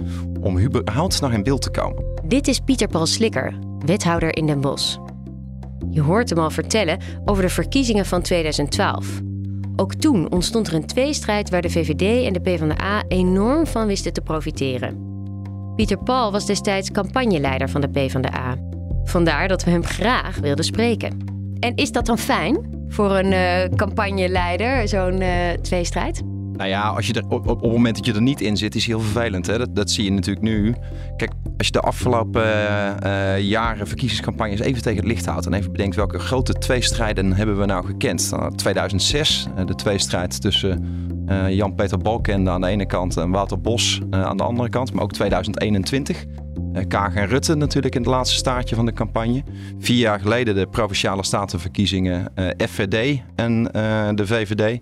om 0.41 0.59
überhaupt 0.59 1.21
nog 1.21 1.33
in 1.33 1.43
beeld 1.43 1.63
te 1.63 1.71
komen. 1.71 2.05
Dit 2.25 2.49
is 2.49 2.61
Pieter 2.61 2.89
Paul 2.89 3.07
Slikker, 3.07 3.59
wethouder 3.79 4.37
in 4.37 4.47
Den 4.47 4.61
Bosch. 4.61 4.99
Je 5.91 6.01
hoort 6.01 6.31
hem 6.31 6.39
al 6.39 6.51
vertellen 6.51 6.99
over 7.25 7.43
de 7.43 7.49
verkiezingen 7.49 8.07
van 8.07 8.23
2012. 8.23 9.21
Ook 9.77 9.95
toen 9.95 10.33
ontstond 10.33 10.67
er 10.67 10.75
een 10.75 10.87
tweestrijd 10.87 11.51
waar 11.51 11.63
de 11.63 11.71
VVD 11.71 12.27
en 12.27 12.33
de 12.33 12.41
PvdA 12.41 13.03
enorm 13.09 13.67
van 13.67 13.87
wisten 13.87 14.13
te 14.13 14.21
profiteren. 14.21 15.09
Pieter 15.77 15.99
Paul 15.99 16.33
was 16.33 16.47
destijds 16.47 16.91
campagneleider 16.91 17.69
van 17.69 17.81
de 17.81 17.89
PvdA. 17.89 18.57
Vandaar 19.05 19.49
dat 19.49 19.65
we 19.65 19.71
hem 19.71 19.85
graag 19.85 20.39
wilden 20.39 20.65
spreken. 20.65 21.19
En 21.59 21.75
is 21.75 21.93
dat 21.93 22.07
dan 22.07 22.19
fijn? 22.19 22.70
Voor 22.91 23.11
een 23.11 23.33
uh, 23.33 23.77
campagneleider, 23.77 24.89
zo'n 24.89 25.21
uh, 25.21 25.51
tweestrijd? 25.63 26.23
Nou 26.53 26.69
ja, 26.69 26.89
als 26.89 27.07
je 27.07 27.23
op, 27.29 27.49
op, 27.49 27.63
het 27.63 27.73
moment 27.73 27.97
dat 27.97 28.07
je 28.07 28.13
er 28.13 28.23
niet 28.23 28.41
in 28.41 28.57
zit, 28.57 28.75
is 28.75 28.87
heel 28.87 29.01
vervelend. 29.01 29.47
Hè? 29.47 29.59
Dat, 29.59 29.77
dat 29.77 29.91
zie 29.91 30.05
je 30.05 30.11
natuurlijk 30.11 30.45
nu. 30.47 30.75
Kijk, 31.17 31.33
als 31.57 31.67
je 31.67 31.73
de 31.73 31.81
afgelopen 31.81 32.45
uh, 33.05 33.41
jaren 33.41 33.87
verkiezingscampagnes 33.87 34.61
even 34.61 34.83
tegen 34.83 34.99
het 34.99 35.09
licht 35.09 35.27
houdt... 35.27 35.47
en 35.47 35.53
even 35.53 35.73
bedenkt 35.73 35.97
welke 35.97 36.19
grote 36.19 36.53
tweestrijden 36.53 37.33
hebben 37.33 37.59
we 37.59 37.67
nou 37.67 37.87
gekend. 37.87 38.31
Nou, 38.31 38.55
2006, 38.55 39.47
de 39.67 39.75
tweestrijd 39.75 40.41
tussen 40.41 40.85
Jan-Peter 41.49 41.99
Balkende 41.99 42.51
aan 42.51 42.61
de 42.61 42.67
ene 42.67 42.87
kant... 42.87 43.17
en 43.17 43.31
Wouter 43.31 43.61
Bos 43.61 44.01
aan 44.11 44.37
de 44.37 44.43
andere 44.43 44.69
kant, 44.69 44.93
maar 44.93 45.03
ook 45.03 45.13
2021... 45.13 46.25
Eh, 46.73 46.87
Kaag 46.89 47.15
en 47.15 47.27
Rutte 47.27 47.55
natuurlijk 47.55 47.95
in 47.95 48.01
het 48.01 48.11
laatste 48.11 48.37
staartje 48.37 48.75
van 48.75 48.87
de 48.87 48.93
campagne. 48.93 49.43
Vier 49.79 49.99
jaar 49.99 50.21
geleden 50.21 50.55
de 50.55 50.67
provinciale 50.67 51.25
statenverkiezingen 51.25 52.33
uh, 52.37 52.49
FVD 52.69 53.21
en 53.37 53.71
uh, 53.77 54.09
de 54.15 54.27
VVD. 54.27 54.81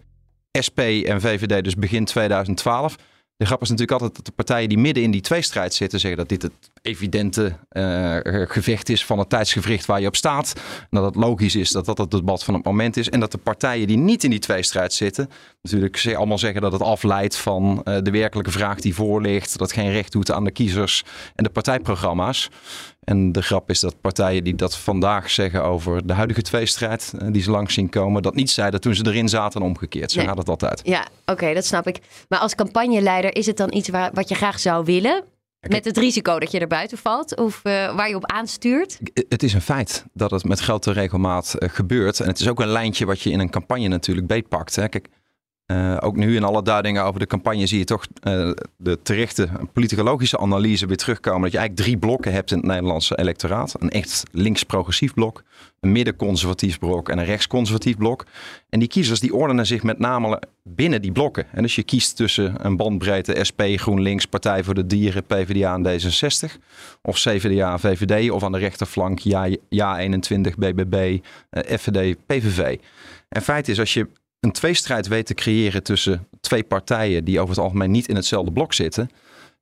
SP 0.66 0.78
en 0.80 1.20
VVD 1.20 1.64
dus 1.64 1.74
begin 1.74 2.04
2012. 2.04 2.96
De 3.38 3.46
grap 3.46 3.62
is 3.62 3.68
natuurlijk 3.68 4.00
altijd 4.00 4.16
dat 4.16 4.26
de 4.26 4.42
partijen 4.42 4.68
die 4.68 4.78
midden 4.78 5.02
in 5.02 5.10
die 5.10 5.20
tweestrijd 5.20 5.74
zitten 5.74 6.00
zeggen 6.00 6.18
dat 6.18 6.28
dit 6.28 6.42
het 6.42 6.52
evidente 6.82 7.56
uh, 7.72 8.16
gevecht 8.48 8.88
is 8.88 9.04
van 9.04 9.18
het 9.18 9.28
tijdsgevricht 9.28 9.86
waar 9.86 10.00
je 10.00 10.06
op 10.06 10.16
staat. 10.16 10.52
En 10.80 10.86
dat 10.90 11.04
het 11.04 11.14
logisch 11.14 11.54
is 11.54 11.70
dat 11.70 11.86
dat 11.86 11.98
het 11.98 12.10
debat 12.10 12.44
van 12.44 12.54
het 12.54 12.64
moment 12.64 12.96
is. 12.96 13.08
En 13.08 13.20
dat 13.20 13.32
de 13.32 13.38
partijen 13.38 13.86
die 13.86 13.96
niet 13.96 14.24
in 14.24 14.30
die 14.30 14.38
tweestrijd 14.38 14.92
zitten, 14.92 15.30
natuurlijk 15.62 16.14
allemaal 16.16 16.38
zeggen 16.38 16.60
dat 16.60 16.72
het 16.72 16.82
afleidt 16.82 17.36
van 17.36 17.82
uh, 17.84 17.98
de 18.02 18.10
werkelijke 18.10 18.50
vraag 18.50 18.80
die 18.80 18.94
voor 18.94 19.20
ligt. 19.22 19.58
Dat 19.58 19.72
geen 19.72 19.92
recht 19.92 20.12
doet 20.12 20.32
aan 20.32 20.44
de 20.44 20.50
kiezers 20.50 21.04
en 21.34 21.44
de 21.44 21.50
partijprogramma's. 21.50 22.48
En 23.08 23.32
de 23.32 23.42
grap 23.42 23.70
is 23.70 23.80
dat 23.80 24.00
partijen 24.00 24.44
die 24.44 24.54
dat 24.54 24.76
vandaag 24.76 25.30
zeggen 25.30 25.64
over 25.64 26.06
de 26.06 26.12
huidige 26.12 26.42
tweestrijd, 26.42 27.12
uh, 27.22 27.28
die 27.32 27.42
ze 27.42 27.50
langs 27.50 27.74
zien 27.74 27.88
komen, 27.88 28.22
dat 28.22 28.34
niet 28.34 28.50
zeiden 28.50 28.80
toen 28.80 28.94
ze 28.94 29.06
erin 29.06 29.28
zaten 29.28 29.60
en 29.60 29.66
omgekeerd. 29.66 30.10
Zo 30.10 30.18
nee. 30.18 30.28
gaat 30.28 30.38
het 30.38 30.48
altijd. 30.48 30.80
Ja, 30.84 31.06
oké, 31.26 31.54
dat 31.54 31.64
snap 31.64 31.86
ik. 31.86 31.98
Maar 32.28 32.38
als 32.38 32.54
campagneleider 32.54 33.36
is 33.36 33.46
het 33.46 33.56
dan 33.56 33.74
iets 33.74 33.88
waar, 33.88 34.10
wat 34.12 34.28
je 34.28 34.34
graag 34.34 34.60
zou 34.60 34.84
willen? 34.84 35.24
Met 35.68 35.84
het 35.84 35.96
risico 35.96 36.38
dat 36.38 36.50
je 36.50 36.58
er 36.58 36.66
buiten 36.66 36.98
valt 36.98 37.36
of 37.36 37.60
uh, 37.64 37.94
waar 37.96 38.08
je 38.08 38.14
op 38.14 38.26
aanstuurt? 38.26 38.98
Het 39.28 39.42
is 39.42 39.52
een 39.52 39.60
feit 39.60 40.04
dat 40.12 40.30
het 40.30 40.44
met 40.44 40.60
grote 40.60 40.92
regelmaat 40.92 41.56
uh, 41.58 41.68
gebeurt. 41.68 42.20
En 42.20 42.26
het 42.26 42.40
is 42.40 42.48
ook 42.48 42.60
een 42.60 42.68
lijntje 42.68 43.06
wat 43.06 43.20
je 43.20 43.30
in 43.30 43.40
een 43.40 43.50
campagne 43.50 43.88
natuurlijk 43.88 44.26
beetpakt. 44.26 44.76
Hè. 44.76 44.88
Kijk, 44.88 45.08
uh, 45.72 45.96
ook 46.00 46.16
nu 46.16 46.36
in 46.36 46.44
alle 46.44 46.62
duidingen 46.62 47.04
over 47.04 47.20
de 47.20 47.26
campagne 47.26 47.66
zie 47.66 47.78
je 47.78 47.84
toch 47.84 48.06
de 48.76 48.98
terechte 49.02 49.48
politicologische 49.72 50.38
analyse 50.38 50.86
weer 50.86 50.96
terugkomen. 50.96 51.42
Dat 51.42 51.52
je 51.52 51.58
eigenlijk 51.58 51.88
drie 51.88 51.98
blokken 51.98 52.32
hebt 52.32 52.50
in 52.50 52.56
het 52.56 52.66
Nederlandse 52.66 53.18
electoraat. 53.18 53.74
Een 53.78 53.90
echt 53.90 54.22
links-progressief 54.32 55.14
blok, 55.14 55.42
een 55.80 55.92
midden-conservatief 55.92 56.78
blok 56.78 57.08
en 57.08 57.18
een 57.18 57.24
rechts-conservatief 57.24 57.96
blok. 57.96 58.26
En 58.68 58.78
die 58.78 58.88
kiezers 58.88 59.20
die 59.20 59.34
ordenen 59.34 59.66
zich 59.66 59.82
met 59.82 59.98
name 59.98 60.42
binnen 60.62 61.02
die 61.02 61.12
blokken. 61.12 61.46
En 61.52 61.62
dus 61.62 61.74
je 61.74 61.82
kiest 61.82 62.16
tussen 62.16 62.66
een 62.66 62.76
bandbreedte 62.76 63.44
SP, 63.48 63.62
GroenLinks, 63.62 64.26
Partij 64.26 64.64
voor 64.64 64.74
de 64.74 64.86
Dieren, 64.86 65.24
PvdA 65.24 65.74
en 65.74 65.86
D66. 65.86 66.62
Of 67.02 67.16
CVDA, 67.16 67.78
VVD 67.78 68.30
of 68.30 68.42
aan 68.42 68.52
de 68.52 68.58
rechterflank 68.58 69.18
Ja, 69.18 69.48
ja 69.68 69.98
21, 69.98 70.56
BBB, 70.56 71.18
FVD, 71.50 72.16
PVV. 72.26 72.78
En 73.28 73.42
feit 73.42 73.68
is 73.68 73.78
als 73.78 73.94
je 73.94 74.08
een 74.40 74.52
tweestrijd 74.52 75.08
weet 75.08 75.26
te 75.26 75.34
creëren 75.34 75.82
tussen 75.82 76.26
twee 76.40 76.62
partijen 76.62 77.24
die 77.24 77.40
over 77.40 77.54
het 77.54 77.64
algemeen 77.64 77.90
niet 77.90 78.08
in 78.08 78.16
hetzelfde 78.16 78.52
blok 78.52 78.74
zitten, 78.74 79.10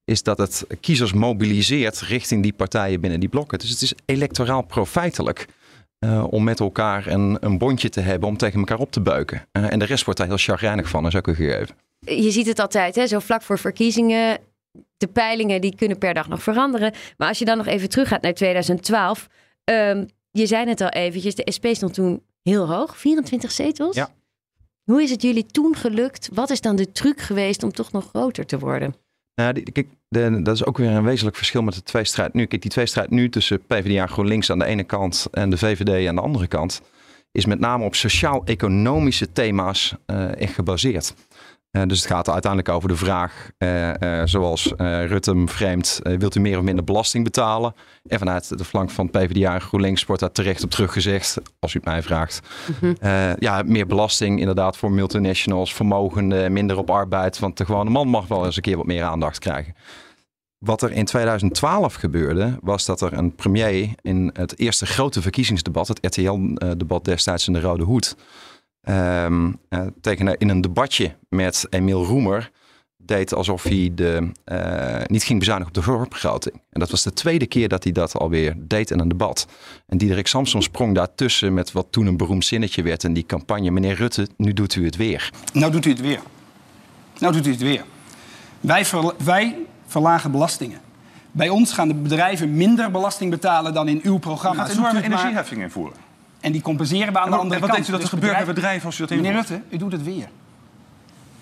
is 0.04 0.22
dat 0.22 0.38
het 0.38 0.66
kiezers 0.80 1.12
mobiliseert 1.12 2.00
richting 2.00 2.42
die 2.42 2.52
partijen 2.52 3.00
binnen 3.00 3.20
die 3.20 3.28
blokken. 3.28 3.58
Dus 3.58 3.70
het 3.70 3.82
is 3.82 3.94
electoraal 4.04 4.62
profijtelijk. 4.62 5.46
Uh, 6.00 6.24
om 6.30 6.44
met 6.44 6.60
elkaar 6.60 7.06
een, 7.06 7.36
een 7.40 7.58
bondje 7.58 7.88
te 7.88 8.00
hebben 8.00 8.28
om 8.28 8.36
tegen 8.36 8.58
elkaar 8.58 8.78
op 8.78 8.92
te 8.92 9.00
beuken. 9.00 9.46
Uh, 9.52 9.72
en 9.72 9.78
de 9.78 9.84
rest 9.84 10.04
wordt 10.04 10.18
daar 10.18 10.28
heel 10.28 10.38
chagrijnig 10.38 10.88
van, 10.88 11.06
is 11.06 11.14
ook 11.14 11.26
een 11.26 11.34
gegeven. 11.34 11.76
Je 11.98 12.30
ziet 12.30 12.46
het 12.46 12.58
altijd, 12.58 12.94
hè? 12.94 13.06
zo 13.06 13.18
vlak 13.18 13.42
voor 13.42 13.58
verkiezingen. 13.58 14.38
De 14.96 15.06
peilingen 15.06 15.60
die 15.60 15.74
kunnen 15.76 15.98
per 15.98 16.14
dag 16.14 16.28
nog 16.28 16.42
veranderen. 16.42 16.92
Maar 17.16 17.28
als 17.28 17.38
je 17.38 17.44
dan 17.44 17.56
nog 17.56 17.66
even 17.66 17.88
teruggaat 17.88 18.22
naar 18.22 18.32
2012. 18.32 19.28
Um, 19.64 20.06
je 20.30 20.46
zei 20.46 20.68
het 20.68 20.80
al 20.80 20.88
eventjes, 20.88 21.34
de 21.34 21.52
SP 21.56 21.66
stond 21.66 21.94
toen 21.94 22.22
heel 22.42 22.68
hoog, 22.68 22.96
24 22.96 23.52
zetels. 23.52 23.96
Ja. 23.96 24.10
Hoe 24.86 25.02
is 25.02 25.10
het 25.10 25.22
jullie 25.22 25.46
toen 25.46 25.76
gelukt? 25.76 26.28
Wat 26.32 26.50
is 26.50 26.60
dan 26.60 26.76
de 26.76 26.92
truc 26.92 27.20
geweest 27.20 27.62
om 27.62 27.72
toch 27.72 27.92
nog 27.92 28.08
groter 28.08 28.46
te 28.46 28.58
worden? 28.58 28.94
Nou, 29.34 29.62
de, 30.08 30.42
dat 30.42 30.54
is 30.54 30.64
ook 30.64 30.78
weer 30.78 30.90
een 30.90 31.04
wezenlijk 31.04 31.36
verschil 31.36 31.62
met 31.62 31.74
de 31.74 31.82
tweestrijd 31.82 32.34
nu. 32.34 32.46
Kijk, 32.46 32.62
die 32.62 32.70
tweestrijd 32.70 33.10
nu 33.10 33.28
tussen 33.28 33.60
PvdA 33.66 34.02
en 34.02 34.08
GroenLinks 34.08 34.50
aan 34.50 34.58
de 34.58 34.64
ene 34.64 34.84
kant 34.84 35.26
en 35.30 35.50
de 35.50 35.58
VVD 35.58 36.08
aan 36.08 36.14
de 36.14 36.20
andere 36.20 36.46
kant, 36.46 36.82
is 37.32 37.46
met 37.46 37.60
name 37.60 37.84
op 37.84 37.94
sociaal-economische 37.94 39.32
thema's 39.32 39.94
uh, 40.06 40.28
gebaseerd. 40.36 41.14
Uh, 41.76 41.82
dus 41.86 41.98
het 41.98 42.10
gaat 42.12 42.30
uiteindelijk 42.30 42.74
over 42.74 42.88
de 42.88 42.96
vraag, 42.96 43.50
uh, 43.58 44.22
zoals 44.24 44.72
Rutte 44.76 45.42
vreemd, 45.46 46.00
wilt 46.02 46.34
u 46.34 46.40
meer 46.40 46.58
of 46.58 46.64
minder 46.64 46.84
belasting 46.84 47.24
betalen? 47.24 47.74
En 48.06 48.18
vanuit 48.18 48.58
de 48.58 48.64
flank 48.64 48.90
van 48.90 49.10
PvdA 49.10 49.54
en 49.54 49.60
GroenLinks 49.60 50.04
wordt 50.04 50.20
daar 50.20 50.32
terecht 50.32 50.64
op 50.64 50.70
teruggezegd, 50.70 51.38
als 51.58 51.74
u 51.74 51.76
het 51.78 51.86
mij 51.88 52.02
vraagt. 52.02 52.40
Mm 52.80 52.96
-hmm. 53.00 53.36
ja, 53.38 53.62
meer 53.66 53.86
belasting 53.86 54.40
inderdaad 54.40 54.76
voor 54.76 54.92
multinationals, 54.92 55.74
vermogenden, 55.74 56.52
minder 56.52 56.78
op 56.78 56.90
arbeid, 56.90 57.38
want 57.38 57.56
de 57.56 57.64
gewone 57.64 57.90
man 57.90 58.08
mag 58.08 58.26
wel 58.26 58.44
eens 58.44 58.56
een 58.56 58.62
keer 58.62 58.76
wat 58.76 58.86
meer 58.86 59.02
aandacht 59.02 59.38
krijgen. 59.38 59.74
Wat 60.58 60.82
er 60.82 60.92
in 60.92 61.04
2012 61.04 61.94
gebeurde, 61.94 62.58
was 62.60 62.84
dat 62.84 63.00
er 63.00 63.12
een 63.12 63.34
premier 63.34 63.88
in 64.00 64.30
het 64.32 64.58
eerste 64.58 64.86
grote 64.86 65.22
verkiezingsdebat, 65.22 65.88
het 65.88 65.98
RTL-debat 66.02 67.04
destijds 67.04 67.46
in 67.46 67.52
de 67.52 67.60
Rode 67.60 67.84
Hoed, 67.84 68.16
um, 68.88 69.58
uh, 69.70 69.80
tegen, 70.00 70.38
in 70.38 70.48
een 70.48 70.60
debatje 70.60 71.14
met 71.28 71.66
Emiel 71.70 72.04
Roemer 72.04 72.50
deed 73.06 73.34
alsof 73.34 73.62
hij 73.62 73.90
de, 73.94 74.32
uh, 74.46 75.06
niet 75.06 75.24
ging 75.24 75.38
bezuinigen 75.38 75.76
op 75.76 75.84
de 75.84 75.90
zorgbegroting. 75.90 76.54
En 76.70 76.80
dat 76.80 76.90
was 76.90 77.02
de 77.02 77.12
tweede 77.12 77.46
keer 77.46 77.68
dat 77.68 77.82
hij 77.82 77.92
dat 77.92 78.16
alweer 78.16 78.54
deed 78.58 78.90
in 78.90 78.98
een 78.98 79.08
debat. 79.08 79.46
En 79.86 79.98
Diederik 79.98 80.26
Samson 80.26 80.62
sprong 80.62 80.94
daartussen 80.94 81.54
met 81.54 81.72
wat 81.72 81.86
toen 81.90 82.06
een 82.06 82.16
beroemd 82.16 82.44
zinnetje 82.44 82.82
werd 82.82 83.04
in 83.04 83.12
die 83.12 83.26
campagne. 83.26 83.70
Meneer 83.70 83.94
Rutte, 83.94 84.28
nu 84.36 84.52
doet 84.52 84.74
u 84.74 84.84
het 84.84 84.96
weer. 84.96 85.30
Nou 85.52 85.72
doet 85.72 85.84
u 85.84 85.90
het 85.90 86.00
weer. 86.00 86.20
Nou 87.18 87.32
doet 87.32 87.46
u 87.46 87.50
het 87.50 87.62
weer. 87.62 87.84
Wij, 88.60 88.84
ver, 88.84 89.14
wij 89.24 89.56
verlagen 89.86 90.30
belastingen. 90.30 90.80
Bij 91.32 91.48
ons 91.48 91.72
gaan 91.72 91.88
de 91.88 91.94
bedrijven 91.94 92.56
minder 92.56 92.90
belasting 92.90 93.30
betalen 93.30 93.74
dan 93.74 93.88
in 93.88 94.00
uw 94.02 94.18
programma. 94.18 94.64
U 94.64 94.66
gaat 94.66 94.76
enorme 94.76 95.02
energieheffing 95.02 95.60
invoeren. 95.62 96.05
En 96.46 96.52
die 96.52 96.62
compenseren 96.62 97.12
we 97.12 97.18
aan 97.18 97.30
de 97.30 97.36
andere 97.36 97.60
wat 97.60 97.70
kant. 97.70 97.72
denkt 97.72 97.88
u 97.88 97.90
dat 97.92 98.00
er 98.02 98.10
Dus 98.10 98.18
gebeurt 98.18 98.44
bij 98.44 98.54
bedrijven- 98.54 98.86
als 98.86 98.98
u 98.98 99.00
dat 99.00 99.10
Meneer 99.10 99.26
invoert? 99.30 99.48
Rutte, 99.48 99.64
u 99.74 99.78
doet 99.78 99.92
het 99.92 100.04
weer. 100.04 100.28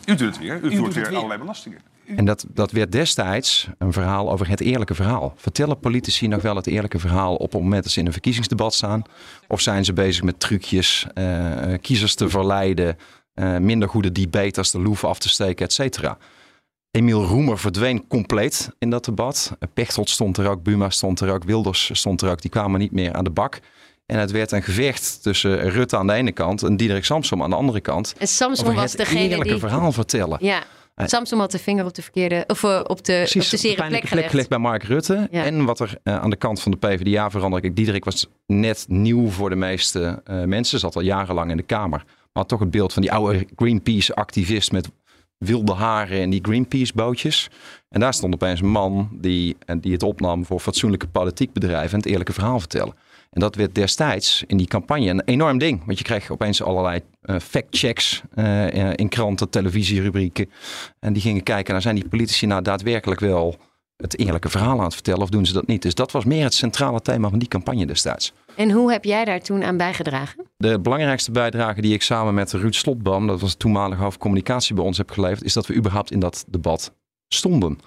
U 0.07 0.15
doet 0.15 0.21
het 0.21 0.39
weer. 0.39 0.57
U, 0.57 0.61
doet 0.61 0.75
voert 0.75 0.85
het 0.85 0.95
weer 0.95 1.05
weer. 1.05 1.17
allerlei 1.17 1.41
belastingen. 1.41 1.79
En 2.17 2.25
dat, 2.25 2.47
dat 2.49 2.71
werd 2.71 2.93
destijds 2.93 3.69
een 3.79 3.93
verhaal 3.93 4.33
over 4.33 4.49
het 4.49 4.61
eerlijke 4.61 4.95
verhaal. 4.95 5.33
Vertellen 5.37 5.81
politici 5.81 6.27
nog 6.29 6.43
wel 6.43 6.57
het 6.57 6.67
eerlijke 6.67 6.99
verhaal 6.99 7.35
op 7.35 7.53
het 7.53 7.61
moment 7.63 7.83
dat 7.83 7.93
ze 7.93 8.01
in 8.01 8.07
een 8.07 8.13
verkiezingsdebat 8.13 8.75
staan? 8.75 9.03
Of 9.49 9.61
zijn 9.61 9.85
ze 9.85 9.93
bezig 9.93 10.23
met 10.23 10.41
trucjes, 10.41 11.07
eh, 11.15 11.73
kiezers 11.81 12.15
te 12.15 12.29
verleiden, 12.29 12.97
eh, 13.35 13.57
minder 13.57 13.89
goede 13.89 14.13
debaters 14.13 14.71
de 14.71 14.79
loef 14.81 15.05
af 15.05 15.19
te 15.19 15.29
steken, 15.29 15.67
et 15.67 15.73
cetera? 15.73 16.19
Emiel 16.91 17.25
Roemer 17.25 17.59
verdween 17.59 18.07
compleet 18.07 18.71
in 18.79 18.91
dat 18.91 19.05
debat. 19.05 19.57
Pechtold 19.75 20.11
stond 20.11 20.37
er 20.37 20.49
ook, 20.49 20.63
Buma 20.63 20.91
stond 20.91 21.21
er 21.21 21.33
ook, 21.33 21.45
Wilders 21.45 21.91
stond 21.93 22.23
er 22.23 22.31
ook. 22.31 22.41
Die 22.43 22.51
kwamen 22.51 22.81
niet 22.81 22.93
meer 22.93 23.13
aan 23.13 23.25
de 23.25 23.31
bak. 23.31 23.61
En 24.07 24.19
het 24.19 24.31
werd 24.31 24.53
een 24.53 24.63
gevecht 24.63 25.23
tussen 25.23 25.71
Rutte 25.71 25.97
aan 25.97 26.07
de 26.07 26.13
ene 26.13 26.33
kant 26.33 26.63
en 26.63 26.77
Diederik 26.77 27.05
Samsom 27.05 27.43
aan 27.43 27.51
de 27.51 27.57
andere 27.57 27.81
kant. 27.81 28.15
En 28.19 28.29
Samson 28.29 28.67
Over 28.67 28.81
was 28.81 28.91
het 28.91 29.01
degene 29.01 29.21
eerlijke 29.21 29.49
die... 29.49 29.59
verhaal 29.59 29.93
vertellen. 29.93 30.39
Ja, 30.41 30.63
Samson 30.97 31.39
had 31.39 31.51
de 31.51 31.59
vinger 31.59 31.85
op 31.85 31.95
de 31.95 32.03
verkeerde... 32.03 32.45
Of 32.47 32.65
eh, 32.65 32.81
op 32.87 33.05
de, 33.05 33.33
op 33.37 33.51
de 33.51 33.57
zere 33.57 33.75
pijnlijke 33.75 34.07
plek 34.07 34.27
gelegd. 34.27 34.49
bij 34.49 34.59
Mark 34.59 34.83
Rutte. 34.83 35.29
Ja. 35.31 35.45
En 35.45 35.65
wat 35.65 35.81
er 35.81 35.99
eh, 36.03 36.21
aan 36.21 36.31
de 36.31 36.37
kant 36.37 36.61
van 36.61 36.71
de 36.71 36.77
PvdA 36.77 37.31
veranderde. 37.31 37.67
Kijk, 37.67 37.77
Diederik 37.77 38.05
was 38.05 38.27
net 38.47 38.85
nieuw 38.89 39.29
voor 39.29 39.51
de 39.51 39.57
meeste 39.57 40.21
eh, 40.25 40.43
mensen. 40.43 40.79
Zat 40.79 40.97
al 40.97 41.03
jarenlang 41.03 41.51
in 41.51 41.57
de 41.57 41.63
Kamer. 41.63 42.03
Maar 42.07 42.43
had 42.43 42.49
toch 42.49 42.61
het 42.61 42.71
beeld 42.71 42.93
van 42.93 43.03
die 43.03 43.13
oude 43.13 43.47
Greenpeace-activist 43.57 44.73
met 44.73 44.89
wilde 45.39 45.73
haren 45.73 46.21
en 46.21 46.31
die 46.31 46.41
Greenpeace-bootjes. 46.43 47.51
En 47.89 48.01
daar 48.01 48.15
stond 48.15 48.35
opeens 48.35 48.61
een 48.61 48.69
man 48.69 49.09
die, 49.13 49.57
en 49.65 49.81
die 49.81 49.93
het 49.93 50.03
opnam 50.03 50.45
voor 50.45 50.61
fatsoenlijke 50.61 51.07
politiek 51.07 51.53
bedrijven 51.53 51.91
en 51.91 51.97
het 51.97 52.07
eerlijke 52.07 52.33
verhaal 52.33 52.59
vertellen. 52.59 52.95
En 53.35 53.41
dat 53.41 53.55
werd 53.55 53.75
destijds 53.75 54.45
in 54.47 54.57
die 54.57 54.67
campagne 54.67 55.11
een 55.11 55.23
enorm 55.25 55.59
ding. 55.59 55.83
Want 55.87 55.99
je 55.99 56.05
kreeg 56.05 56.31
opeens 56.31 56.63
allerlei 56.63 57.01
eh, 57.21 57.37
fact-checks 57.39 58.23
eh, 58.35 58.93
in 58.93 59.09
kranten, 59.09 59.51
televisierubrieken. 59.51 60.51
En 61.01 61.13
die 61.13 61.23
gingen 61.23 61.43
kijken 61.43 61.73
naar 61.73 61.83
zijn 61.83 61.95
die 61.95 62.09
politici 62.09 62.47
nou 62.47 62.63
daadwerkelijk 62.63 63.21
wel 63.21 63.57
het 63.97 64.19
eerlijke 64.19 64.49
verhaal 64.49 64.79
aan 64.79 64.85
het 64.85 64.95
vertellen 64.95 65.23
of 65.23 65.29
doen 65.29 65.47
ze 65.47 65.53
dat 65.53 65.67
niet. 65.67 65.83
Dus 65.83 65.95
dat 65.95 66.13
was 66.13 66.25
meer 66.25 66.45
het 66.45 66.55
centrale 66.55 67.01
thema 67.01 67.29
van 67.29 67.39
die 67.39 67.49
campagne 67.49 67.87
destijds. 67.87 68.33
En 68.57 68.71
hoe 68.71 68.93
heb 68.93 69.05
jij 69.05 69.25
daar 69.25 69.41
toen 69.41 69.65
aan 69.65 69.77
bijgedragen? 69.77 70.47
De 70.57 70.81
belangrijkste 70.81 71.31
bijdrage 71.31 71.81
die 71.81 71.95
ik 71.95 72.03
samen 72.03 72.35
met 72.35 72.53
Ruud 72.53 72.75
Slotboom, 72.75 73.27
dat 73.27 73.41
was 73.41 73.51
de 73.51 73.57
toenmalige 73.57 74.03
hoofdcommunicatie 74.03 74.75
bij 74.75 74.85
ons, 74.85 74.99
heb 74.99 75.11
geleverd, 75.11 75.45
is 75.45 75.53
dat 75.53 75.67
we 75.67 75.75
überhaupt 75.75 76.11
in 76.11 76.21
dat 76.21 76.45
debat 76.49 76.93
stonden. 77.29 77.79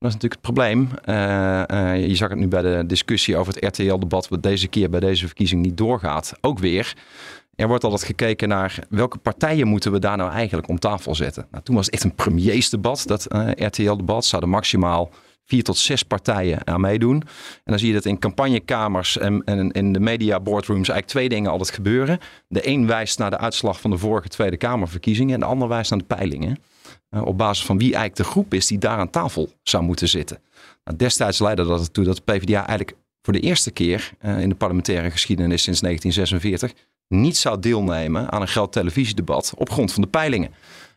Dat 0.00 0.08
is 0.08 0.14
natuurlijk 0.14 0.42
het 0.46 0.54
probleem. 0.54 0.88
Eh, 1.04 1.92
eh, 1.92 2.06
je 2.06 2.14
zag 2.14 2.28
het 2.28 2.38
nu 2.38 2.48
bij 2.48 2.62
de 2.62 2.84
discussie 2.86 3.36
over 3.36 3.54
het 3.54 3.64
RTL-debat, 3.64 4.28
wat 4.28 4.42
deze 4.42 4.68
keer 4.68 4.90
bij 4.90 5.00
deze 5.00 5.26
verkiezing 5.26 5.62
niet 5.62 5.76
doorgaat. 5.76 6.32
Ook 6.40 6.58
weer. 6.58 6.96
Er 7.54 7.68
wordt 7.68 7.84
altijd 7.84 8.04
gekeken 8.04 8.48
naar 8.48 8.78
welke 8.88 9.18
partijen 9.18 9.66
moeten 9.66 9.92
we 9.92 9.98
daar 9.98 10.16
nou 10.16 10.30
eigenlijk 10.30 10.68
om 10.68 10.78
tafel 10.78 11.14
zetten. 11.14 11.46
Nou, 11.50 11.64
toen 11.64 11.74
was 11.74 11.84
het 11.84 11.94
echt 11.94 12.04
een 12.04 12.14
premiersdebat, 12.14 13.02
dat 13.06 13.26
eh, 13.26 13.48
RTL-debat. 13.56 14.24
Zouden 14.24 14.50
maximaal 14.50 15.10
vier 15.44 15.62
tot 15.62 15.76
zes 15.76 16.02
partijen 16.02 16.66
aan 16.66 16.80
meedoen. 16.80 17.16
En 17.16 17.64
dan 17.64 17.78
zie 17.78 17.88
je 17.88 17.94
dat 17.94 18.04
in 18.04 18.18
campagnekamers 18.18 19.18
en, 19.18 19.42
en 19.44 19.70
in 19.70 19.92
de 19.92 20.00
media 20.00 20.40
boardrooms 20.40 20.88
eigenlijk 20.88 21.06
twee 21.06 21.28
dingen 21.28 21.50
altijd 21.50 21.70
gebeuren. 21.70 22.18
De 22.48 22.68
een 22.68 22.86
wijst 22.86 23.18
naar 23.18 23.30
de 23.30 23.38
uitslag 23.38 23.80
van 23.80 23.90
de 23.90 23.98
vorige 23.98 24.28
Tweede 24.28 24.56
Kamerverkiezingen 24.56 25.34
en 25.34 25.40
de 25.40 25.46
ander 25.46 25.68
wijst 25.68 25.90
naar 25.90 25.98
de 25.98 26.14
peilingen. 26.14 26.58
Uh, 27.10 27.26
op 27.26 27.38
basis 27.38 27.64
van 27.64 27.78
wie 27.78 27.94
eigenlijk 27.94 28.16
de 28.16 28.32
groep 28.32 28.54
is 28.54 28.66
die 28.66 28.78
daar 28.78 28.98
aan 28.98 29.10
tafel 29.10 29.52
zou 29.62 29.82
moeten 29.82 30.08
zitten. 30.08 30.38
Nou, 30.84 30.96
destijds 30.96 31.38
leidde 31.38 31.64
dat 31.64 31.80
ertoe 31.80 32.04
dat 32.04 32.16
de 32.16 32.32
PvdA 32.32 32.66
eigenlijk 32.66 32.96
voor 33.22 33.32
de 33.32 33.40
eerste 33.40 33.70
keer 33.70 34.10
uh, 34.22 34.40
in 34.40 34.48
de 34.48 34.54
parlementaire 34.54 35.10
geschiedenis 35.10 35.62
sinds 35.62 35.80
1946 35.80 36.84
niet 37.08 37.36
zou 37.36 37.60
deelnemen 37.60 38.32
aan 38.32 38.40
een 38.40 38.48
groot 38.48 38.72
televisiedebat 38.72 39.52
op 39.56 39.70
grond 39.70 39.92
van 39.92 40.02
de 40.02 40.08
peilingen. 40.08 40.50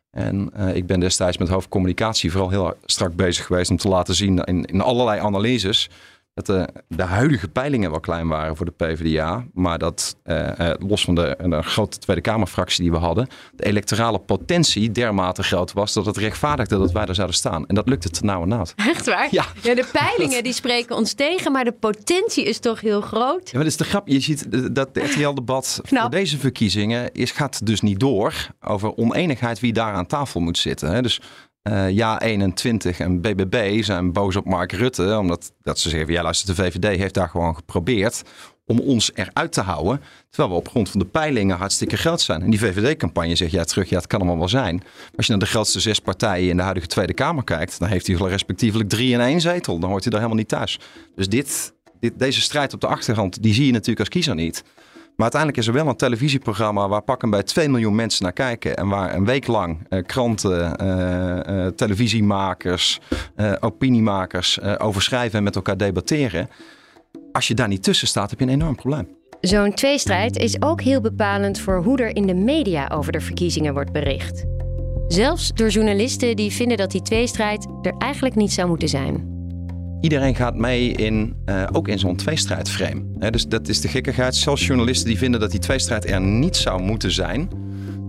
En 0.10 0.52
uh, 0.58 0.76
ik 0.76 0.86
ben 0.86 1.00
destijds 1.00 1.38
met 1.38 1.48
hoofdcommunicatie 1.50 2.32
vooral 2.32 2.50
heel 2.50 2.78
strak 2.86 3.16
bezig 3.16 3.46
geweest 3.46 3.72
om 3.72 3.78
te 3.78 3.88
laten 3.88 4.16
zien 4.16 4.44
in 4.44 4.82
allerlei 4.82 5.20
analyses 5.20 5.90
dat 6.34 6.46
de, 6.46 6.68
de, 6.88 7.04
huidige 7.04 7.48
peilingen 7.48 7.92
wel 7.92 8.00
klein 8.00 8.28
waren 8.28 8.56
voor 8.56 8.66
de 8.66 8.72
PvdA. 8.72 9.46
Maar 9.54 9.78
dat, 9.78 10.16
uh, 10.26 10.50
los 10.80 11.04
van 11.04 11.16
de, 11.16 11.38
de, 11.42 11.62
grote 11.62 11.98
Tweede 11.98 12.22
Kamerfractie 12.22 12.82
die 12.82 12.92
we 12.92 12.98
hadden, 12.98 13.28
de 13.56 13.66
electorale 13.66 14.20
potentie 14.20 14.92
dermate 14.92 15.44
groot 15.44 15.74
was 15.74 15.94
dat 15.94 16.06
het 16.06 16.18
rechtvaardigde 16.18 16.78
dat 16.78 16.92
wij 16.92 17.06
er 17.06 17.16
zouden 17.16 17.36
staan. 17.36 17.68
En 17.68 17.76
dat 17.76 17.90
lukte 17.90 18.10
te 18.10 18.26
nauw 18.26 18.42
en 18.42 18.48
naad. 18.48 18.74
Echt 18.76 19.06
waar? 19.06 19.28
Ja. 19.32 19.46
ja 19.62 19.76
de 19.76 19.86
peilingen 19.92 20.44
die 20.44 20.54
spreken 20.54 20.96
ons 20.96 21.14
tegen, 21.14 21.52
maar 21.52 21.64
de 21.64 21.72
potentie 21.72 22.46
is 22.46 22.60
toch 22.60 22.82
heel 22.82 23.02
groot? 23.02 23.46
Ja, 23.46 23.52
maar 23.54 23.64
dat 23.64 23.72
is 23.72 23.78
de 23.78 23.84
grap. 23.84 24.08
Je 24.08 24.20
ziet 24.20 24.76
dat 24.76 24.90
het 24.94 25.12
RTL-debat 25.12 25.82
voor 25.84 26.10
deze 26.10 26.38
verkiezingen 26.38 27.12
is, 27.12 27.32
gaat 27.32 27.66
dus 27.66 27.82
niet 27.82 28.00
door 28.00 28.34
over 28.62 28.96
oneenigheid 28.96 29.60
wie 29.60 29.74
daar 29.74 29.94
aan 29.94 30.08
tafel 30.08 30.40
moet 30.40 30.58
zitten. 30.58 30.92
Hè. 30.92 31.02
Dus 31.02 31.22
uh, 31.70 31.90
Ja 31.90 32.22
21 32.22 33.00
en 33.00 33.22
BBB 33.22 33.84
zijn 33.84 34.12
boos 34.12 34.36
op 34.36 34.46
Mark 34.46 34.72
Rutte. 34.72 35.18
Omdat 35.18 35.54
dat 35.62 35.80
ze 35.80 35.90
zeggen, 35.90 36.14
ja 36.14 36.24
luister, 36.24 36.56
de 36.56 36.64
VVD 36.64 36.98
heeft 36.98 37.14
daar 37.14 37.30
gewoon 37.30 37.56
geprobeerd 37.56 38.22
om 38.66 38.80
ons 38.80 39.12
eruit 39.14 39.52
te 39.52 39.62
houden. 39.62 40.02
Terwijl 40.30 40.54
we 40.54 40.60
op 40.60 40.70
grond 40.70 40.90
van 40.90 41.00
de 41.00 41.06
peilingen 41.06 41.58
hartstikke 41.58 41.98
groot 41.98 42.22
zijn. 42.22 42.42
En 42.42 42.50
die 42.50 42.60
VVD-campagne 42.60 43.36
zegt 43.36 43.52
ja 43.52 43.64
terug, 43.64 43.90
ja 43.90 43.98
het 43.98 44.08
kan 44.08 44.20
allemaal 44.20 44.38
wel 44.38 44.50
zijn. 44.50 44.84
Als 45.16 45.26
je 45.26 45.32
naar 45.32 45.42
de 45.42 45.48
grootste 45.48 45.80
zes 45.80 46.00
partijen 46.00 46.50
in 46.50 46.58
de 46.58 46.64
huidige 46.64 46.88
Tweede 46.88 47.14
Kamer 47.14 47.44
kijkt. 47.44 47.80
Dan 47.80 47.88
heeft 47.88 48.08
hij 48.08 48.16
respectievelijk 48.16 48.90
drie 48.90 49.14
en 49.14 49.22
één 49.22 49.42
zetel. 49.42 49.80
Dan 49.80 49.90
hoort 49.90 50.04
hij 50.04 50.12
daar 50.12 50.22
helemaal 50.22 50.42
niet 50.42 50.52
thuis. 50.52 50.80
Dus 51.16 51.30
dit, 51.30 51.74
dit, 52.00 52.20
deze 52.20 52.42
strijd 52.42 52.74
op 52.74 52.82
de 52.82 52.88
achtergrond, 52.88 53.44
die 53.44 53.54
zie 53.54 53.66
je 53.66 53.72
natuurlijk 53.72 54.00
als 54.00 54.10
kiezer 54.10 54.36
niet. 54.36 54.64
Maar 55.16 55.32
uiteindelijk 55.32 55.62
is 55.62 55.68
er 55.68 55.74
wel 55.74 55.88
een 55.88 55.96
televisieprogramma 55.96 56.88
waar 56.88 57.02
pakken 57.02 57.30
bij 57.30 57.44
2 57.44 57.70
miljoen 57.70 57.96
mensen 57.96 58.24
naar 58.24 58.34
kijken. 58.34 58.76
En 58.76 58.88
waar 58.88 59.16
een 59.16 59.26
week 59.26 59.48
lang 59.48 59.88
uh, 59.90 60.04
kranten, 60.04 60.76
uh, 60.82 61.58
uh, 61.58 61.68
televisiemakers, 61.68 63.00
opiniemakers 63.60 64.62
over 64.62 65.02
schrijven 65.02 65.38
en 65.38 65.44
met 65.44 65.56
elkaar 65.56 65.78
debatteren. 65.78 66.50
Als 67.32 67.48
je 67.48 67.54
daar 67.54 67.68
niet 67.68 67.84
tussen 67.84 68.08
staat, 68.08 68.30
heb 68.30 68.40
je 68.40 68.46
een 68.46 68.52
enorm 68.52 68.76
probleem. 68.76 69.08
Zo'n 69.42 69.74
tweestrijd 69.74 70.38
is 70.38 70.62
ook 70.62 70.82
heel 70.82 71.02
bepalend 71.02 71.60
voor 71.60 71.84
hoe 71.84 71.98
er 71.98 72.16
in 72.16 72.28
de 72.28 72.34
media 72.34 72.88
over 72.88 73.12
de 73.12 73.22
verkiezingen 73.22 73.74
wordt 73.74 73.92
bericht. 73.92 74.46
Zelfs 75.08 75.54
door 75.54 75.70
journalisten 75.70 76.36
die 76.36 76.52
vinden 76.52 76.78
dat 76.78 76.92
die 76.92 77.02
tweestrijd 77.02 77.68
er 77.82 77.96
eigenlijk 77.98 78.36
niet 78.36 78.54
zou 78.54 78.68
moeten 78.68 78.90
zijn 78.90 79.33
iedereen 80.04 80.36
gaat 80.36 80.56
mee 80.56 80.92
in, 80.92 81.36
uh, 81.46 81.64
ook 81.72 81.88
in 81.88 82.00
zo'n 82.00 82.16
tweestrijdframe. 82.16 83.04
He, 83.20 83.32
dus 83.32 83.48
dat 83.48 83.68
is 83.68 83.82
de 83.82 83.88
gekkigheid. 83.88 84.36
Zelfs 84.36 84.68
journalisten 84.68 85.08
die 85.08 85.18
vinden 85.18 85.40
dat 85.40 85.52
die 85.52 85.60
tweestrijd 85.60 86.10
er 86.10 86.22
niet 86.22 86.56
zou 86.56 86.82
moeten 86.82 87.12
zijn. 87.12 87.50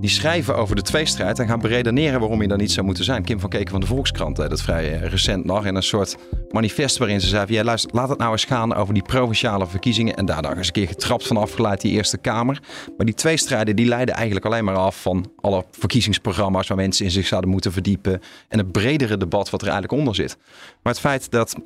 Die 0.01 0.13
schrijven 0.13 0.57
over 0.57 0.77
de 0.77 0.83
tweestrijd 0.83 1.39
en 1.39 1.47
gaan 1.47 1.61
beredeneren 1.61 2.21
waarom 2.21 2.43
je 2.43 2.49
daar 2.49 2.59
niet 2.59 2.73
zou 2.73 2.87
moeten 2.87 3.05
zijn. 3.05 3.25
Kim 3.25 3.41
van 3.41 3.51
Keken 3.51 3.71
van 3.71 3.81
de 3.81 3.87
Volkskrant 3.87 4.37
deed 4.37 4.51
dat 4.51 4.63
vrij 4.63 4.93
eh, 4.93 5.09
recent 5.09 5.45
nog. 5.45 5.67
In 5.67 5.75
een 5.75 5.83
soort 5.83 6.17
manifest 6.51 6.99
waarin 6.99 7.21
ze 7.21 7.27
zei: 7.27 7.53
ja, 7.53 7.65
luister, 7.65 7.91
laat 7.95 8.09
het 8.09 8.19
nou 8.19 8.33
eens 8.33 8.45
gaan 8.45 8.75
over 8.75 8.95
die 8.95 9.03
provinciale 9.03 9.67
verkiezingen. 9.67 10.17
En 10.17 10.27
daar 10.27 10.43
dan 10.43 10.57
eens 10.57 10.67
een 10.67 10.73
keer 10.73 10.87
getrapt 10.87 11.27
van 11.27 11.37
afgeleid 11.37 11.81
die 11.81 11.93
Eerste 11.93 12.19
Kamer. 12.19 12.63
Maar 12.97 13.07
die 13.07 13.15
tweestrijden 13.15 13.77
die 13.77 13.87
leiden 13.87 14.15
eigenlijk 14.15 14.47
alleen 14.47 14.65
maar 14.65 14.77
af 14.77 15.03
van 15.03 15.31
alle 15.41 15.65
verkiezingsprogramma's 15.71 16.69
waar 16.69 16.77
mensen 16.77 17.05
in 17.05 17.11
zich 17.11 17.27
zouden 17.27 17.51
moeten 17.51 17.73
verdiepen. 17.73 18.21
En 18.49 18.59
het 18.59 18.73
bredere 18.73 19.17
debat 19.17 19.51
wat 19.51 19.61
er 19.61 19.69
eigenlijk 19.69 19.99
onder 19.99 20.15
zit. 20.15 20.37
Maar 20.83 20.93
het 20.93 21.03
feit 21.03 21.31
dat 21.31 21.57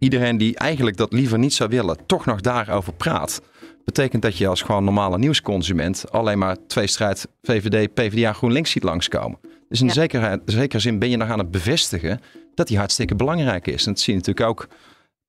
iedereen 0.00 0.38
die 0.38 0.56
eigenlijk 0.56 0.96
dat 0.96 1.12
liever 1.12 1.38
niet 1.38 1.54
zou 1.54 1.70
willen, 1.70 1.96
toch 2.06 2.26
nog 2.26 2.40
daarover 2.40 2.92
praat. 2.92 3.42
Betekent 3.84 4.22
dat 4.22 4.36
je 4.36 4.46
als 4.46 4.62
gewoon 4.62 4.84
normale 4.84 5.18
nieuwsconsument 5.18 6.12
alleen 6.12 6.38
maar 6.38 6.56
twee 6.66 6.86
strijd 6.86 7.26
VVD, 7.42 7.94
PvdA, 7.94 8.32
GroenLinks 8.32 8.70
ziet 8.70 8.82
langskomen. 8.82 9.38
Dus 9.68 9.80
in 9.80 9.86
ja. 9.86 9.92
zekere, 9.92 10.42
zekere 10.44 10.80
zin 10.80 10.98
ben 10.98 11.10
je 11.10 11.16
nog 11.16 11.28
aan 11.28 11.38
het 11.38 11.50
bevestigen 11.50 12.20
dat 12.54 12.68
die 12.68 12.78
hartstikke 12.78 13.14
belangrijk 13.14 13.66
is. 13.66 13.86
En 13.86 13.92
dat 13.92 14.00
zie 14.00 14.12
je 14.12 14.18
natuurlijk 14.18 14.48
ook 14.48 14.68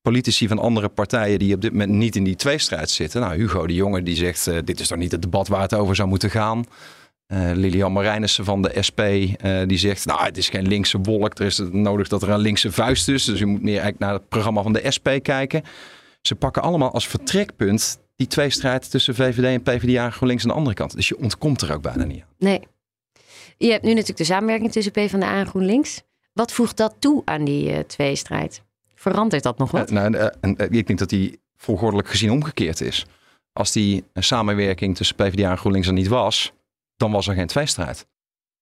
politici 0.02 0.48
van 0.48 0.60
andere 0.60 0.90
partijen 0.90 1.40
die 1.40 1.56
op 1.56 1.62
dit 1.62 1.72
moment 1.72 1.92
niet 1.92 2.16
in 2.16 2.24
die 2.24 2.36
tweestrijd 2.36 2.90
zitten. 2.90 3.22
Nou, 3.22 3.36
Hugo 3.36 3.68
de 3.68 3.74
Jonge 3.74 4.04
die 4.04 4.16
zegt, 4.16 4.48
uh, 4.48 4.58
dit 4.64 4.80
is 4.80 4.88
toch 4.88 4.98
niet 4.98 5.12
het 5.12 5.22
debat 5.22 5.48
waar 5.48 5.62
het 5.62 5.74
over 5.74 5.96
zou 5.96 6.08
moeten 6.10 6.30
gaan. 6.30 6.66
Uh, 7.34 7.52
Lilian 7.54 7.92
Marijnissen 7.92 8.46
van 8.46 8.62
de 8.62 8.82
SP, 8.88 9.00
uh, 9.00 9.62
die 9.68 9.78
zegt, 9.78 10.06
nou 10.06 10.24
het 10.24 10.38
is 10.38 10.50
geen 10.50 10.68
linkse 10.68 11.00
wolk, 11.02 11.40
er 11.40 11.46
is 11.46 11.58
het 11.58 11.74
nodig 11.74 12.08
dat 12.08 12.22
er 12.22 12.30
een 12.30 12.40
linkse 12.40 12.72
vuist 12.72 13.08
is. 13.08 13.26
Dus 13.26 13.40
je 13.40 13.46
moet 13.46 13.62
meer 13.62 13.80
eigenlijk 13.80 14.00
naar 14.00 14.14
het 14.14 14.30
programma 14.30 14.62
van 14.62 14.74
de 14.74 14.92
SP 14.96 15.08
kijken. 15.22 15.64
Ze 16.22 16.36
pakken 16.36 16.62
allemaal 16.62 16.94
als 16.94 17.08
vertrekpunt 17.08 18.00
die 18.16 18.28
tweestrijd 18.28 18.92
tussen 18.92 19.16
VVD 19.16 19.44
en 19.44 19.62
PvdA 19.62 20.06
en 20.06 20.12
GroenLinks 20.12 20.44
aan 20.44 20.50
de 20.50 20.56
andere 20.56 20.76
kant. 20.76 20.96
Dus 20.96 21.08
je 21.08 21.18
ontkomt 21.18 21.62
er 21.62 21.74
ook 21.74 21.82
bijna 21.82 22.04
niet 22.04 22.22
aan. 22.22 22.28
Nee. 22.38 22.68
Je 23.58 23.72
hebt 23.72 23.84
nu 23.84 23.90
natuurlijk 23.90 24.18
de 24.18 24.24
samenwerking 24.24 24.72
tussen 24.72 24.92
PvdA 24.92 25.34
en 25.34 25.48
GroenLinks. 25.48 26.02
Wat 26.34 26.52
voegt 26.52 26.78
dat 26.78 26.96
toe 27.00 27.22
aan 27.26 27.46
die 27.46 27.72
uh, 27.72 27.80
tweestrijd? 27.80 28.64
Verandert 28.96 29.44
dat 29.44 29.58
nog 29.58 29.72
wat? 29.72 29.92
nou, 29.92 30.32
ik 30.70 30.88
denk 30.88 31.00
dat 31.00 31.10
die 31.10 31.40
volgordelijk 31.56 32.08
gezien 32.08 32.32
omgekeerd 32.32 32.82
is. 32.82 33.06
Als 33.54 33.72
die 33.72 34.04
samenwerking 34.14 34.96
tussen 34.96 35.16
PvdA 35.16 35.52
en 35.52 35.58
GroenLinks 35.58 35.88
er 35.88 35.94
niet 35.94 36.08
was, 36.08 36.54
dan 37.02 37.12
was 37.12 37.28
er 37.28 37.36
geen 37.36 37.48
tweestrijd. 37.48 38.08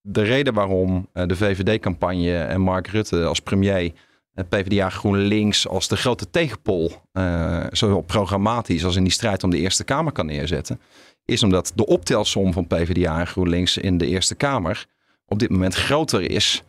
De 0.01 0.21
reden 0.21 0.53
waarom 0.53 1.07
eh, 1.13 1.25
de 1.27 1.35
VVD-campagne 1.35 2.37
en 2.37 2.61
Mark 2.61 2.87
Rutte 2.87 3.25
als 3.25 3.39
premier 3.39 3.93
eh, 4.33 4.45
PvdA 4.49 4.89
GroenLinks 4.89 5.67
als 5.67 5.87
de 5.87 5.97
grote 5.97 6.29
tegenpol, 6.29 6.91
uh, 7.13 7.65
zowel 7.71 8.01
programmatisch 8.01 8.85
als 8.85 8.95
in 8.95 9.03
die 9.03 9.11
strijd 9.11 9.43
om 9.43 9.49
de 9.49 9.57
Eerste 9.57 9.83
Kamer 9.83 10.11
kan 10.11 10.25
neerzetten, 10.25 10.79
is 11.25 11.43
omdat 11.43 11.71
de 11.75 11.85
optelsom 11.85 12.53
van 12.53 12.67
PvdA 12.67 13.19
en 13.19 13.27
GroenLinks 13.27 13.77
in 13.77 13.97
de 13.97 14.07
Eerste 14.07 14.35
Kamer 14.35 14.85
op 15.25 15.39
dit 15.39 15.49
moment 15.49 15.75
groter 15.75 16.31
is 16.31 16.63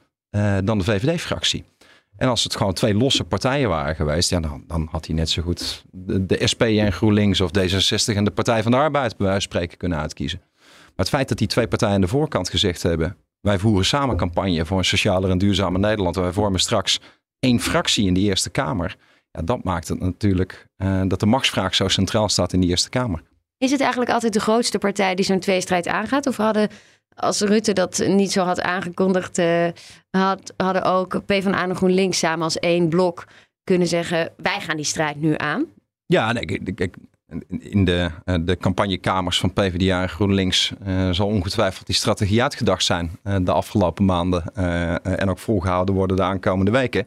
dan 0.65 0.79
de 0.79 0.85
VVD-fractie. 0.85 1.65
En 2.17 2.29
als 2.29 2.45
het 2.45 2.57
gewoon 2.57 2.73
twee 2.73 2.95
losse 2.95 3.25
partijen 3.25 3.69
waren 3.69 3.95
geweest, 3.95 4.31
ja, 4.31 4.41
dan, 4.41 4.65
dan 4.67 4.89
had 4.91 5.07
hij 5.07 5.15
net 5.15 5.31
zo 5.31 5.43
goed 5.43 5.85
de, 5.91 6.27
de 6.27 6.47
SP 6.53 6.63
en 6.63 6.93
GroenLinks 6.93 7.41
of 7.41 7.51
D66 7.59 8.17
en 8.17 8.25
de 8.25 8.31
Partij 8.31 8.63
van 8.63 8.71
de 8.71 8.79
Arbeid 8.79 9.17
bij 9.17 9.27
wijze 9.27 9.49
van 9.49 9.51
spreken 9.51 9.79
kunnen 9.79 9.99
uitkiezen 9.99 10.41
het 11.01 11.09
feit 11.09 11.29
dat 11.29 11.39
die 11.39 11.47
twee 11.47 11.69
partijen 11.69 11.95
aan 11.95 12.01
de 12.01 12.09
voorkant 12.09 12.49
gezegd 12.49 12.83
hebben: 12.83 13.17
wij 13.41 13.59
voeren 13.59 13.85
samen 13.85 14.17
campagne 14.17 14.65
voor 14.65 14.79
een 14.79 14.85
socialer 14.85 15.31
en 15.31 15.39
duurzamer 15.39 15.81
Nederland. 15.81 16.17
Wij 16.17 16.33
vormen 16.33 16.61
straks 16.61 17.01
één 17.39 17.61
fractie 17.61 18.07
in 18.07 18.15
de 18.15 18.21
Eerste 18.21 18.51
Kamer. 18.51 18.97
Ja, 19.31 19.43
dat 19.43 19.65
maakt 19.65 19.89
het 19.89 20.01
natuurlijk 20.01 20.67
uh, 20.83 21.03
dat 21.07 21.21
de 21.21 21.27
machtsvraag 21.27 21.75
zo 21.75 21.89
centraal 21.89 22.29
staat 22.29 22.53
in 22.53 22.61
de 22.61 22.67
Eerste 22.67 22.89
Kamer. 22.89 23.23
Is 23.59 23.71
het 23.71 23.81
eigenlijk 23.81 24.11
altijd 24.11 24.33
de 24.33 24.41
grootste 24.41 24.79
partij 24.79 25.15
die 25.15 25.25
zo'n 25.25 25.41
tweestrijd 25.41 25.87
aangaat? 25.89 26.27
Of 26.27 26.37
hadden, 26.37 26.69
als 27.15 27.41
Rutte 27.41 27.73
dat 27.73 28.05
niet 28.07 28.33
zo 28.33 28.45
had 28.45 28.61
aangekondigd, 28.61 29.39
uh, 29.39 29.69
had, 30.11 30.53
hadden 30.57 30.83
ook 30.83 31.25
PvdA 31.27 31.63
en 31.63 31.77
GroenLinks 31.77 32.19
samen 32.19 32.45
als 32.45 32.59
één 32.59 32.89
blok 32.89 33.27
kunnen 33.65 33.89
zeggen: 33.89 34.33
wij 34.37 34.61
gaan 34.61 34.77
die 34.77 34.85
strijd 34.85 35.21
nu 35.21 35.35
aan? 35.37 35.67
Ja, 36.07 36.33
nee, 36.33 36.43
ik, 36.43 36.79
ik, 36.81 36.95
in 37.49 37.85
de, 37.85 38.11
eh, 38.25 38.35
de 38.41 38.57
campagnekamers 38.57 39.39
van 39.39 39.53
PvdA 39.53 40.03
en 40.03 40.09
GroenLinks 40.09 40.73
uh, 40.87 41.11
zal 41.11 41.27
ongetwijfeld 41.27 41.87
die 41.87 41.95
strategie 41.95 42.43
uitgedacht 42.43 42.85
zijn 42.85 43.19
uh, 43.25 43.37
de 43.43 43.53
afgelopen 43.53 44.05
maanden 44.05 44.55
en 45.03 45.31
ook 45.31 45.39
volgehouden 45.39 45.95
worden 45.95 46.17
de 46.17 46.23
aankomende 46.23 46.71
weken. 46.71 47.07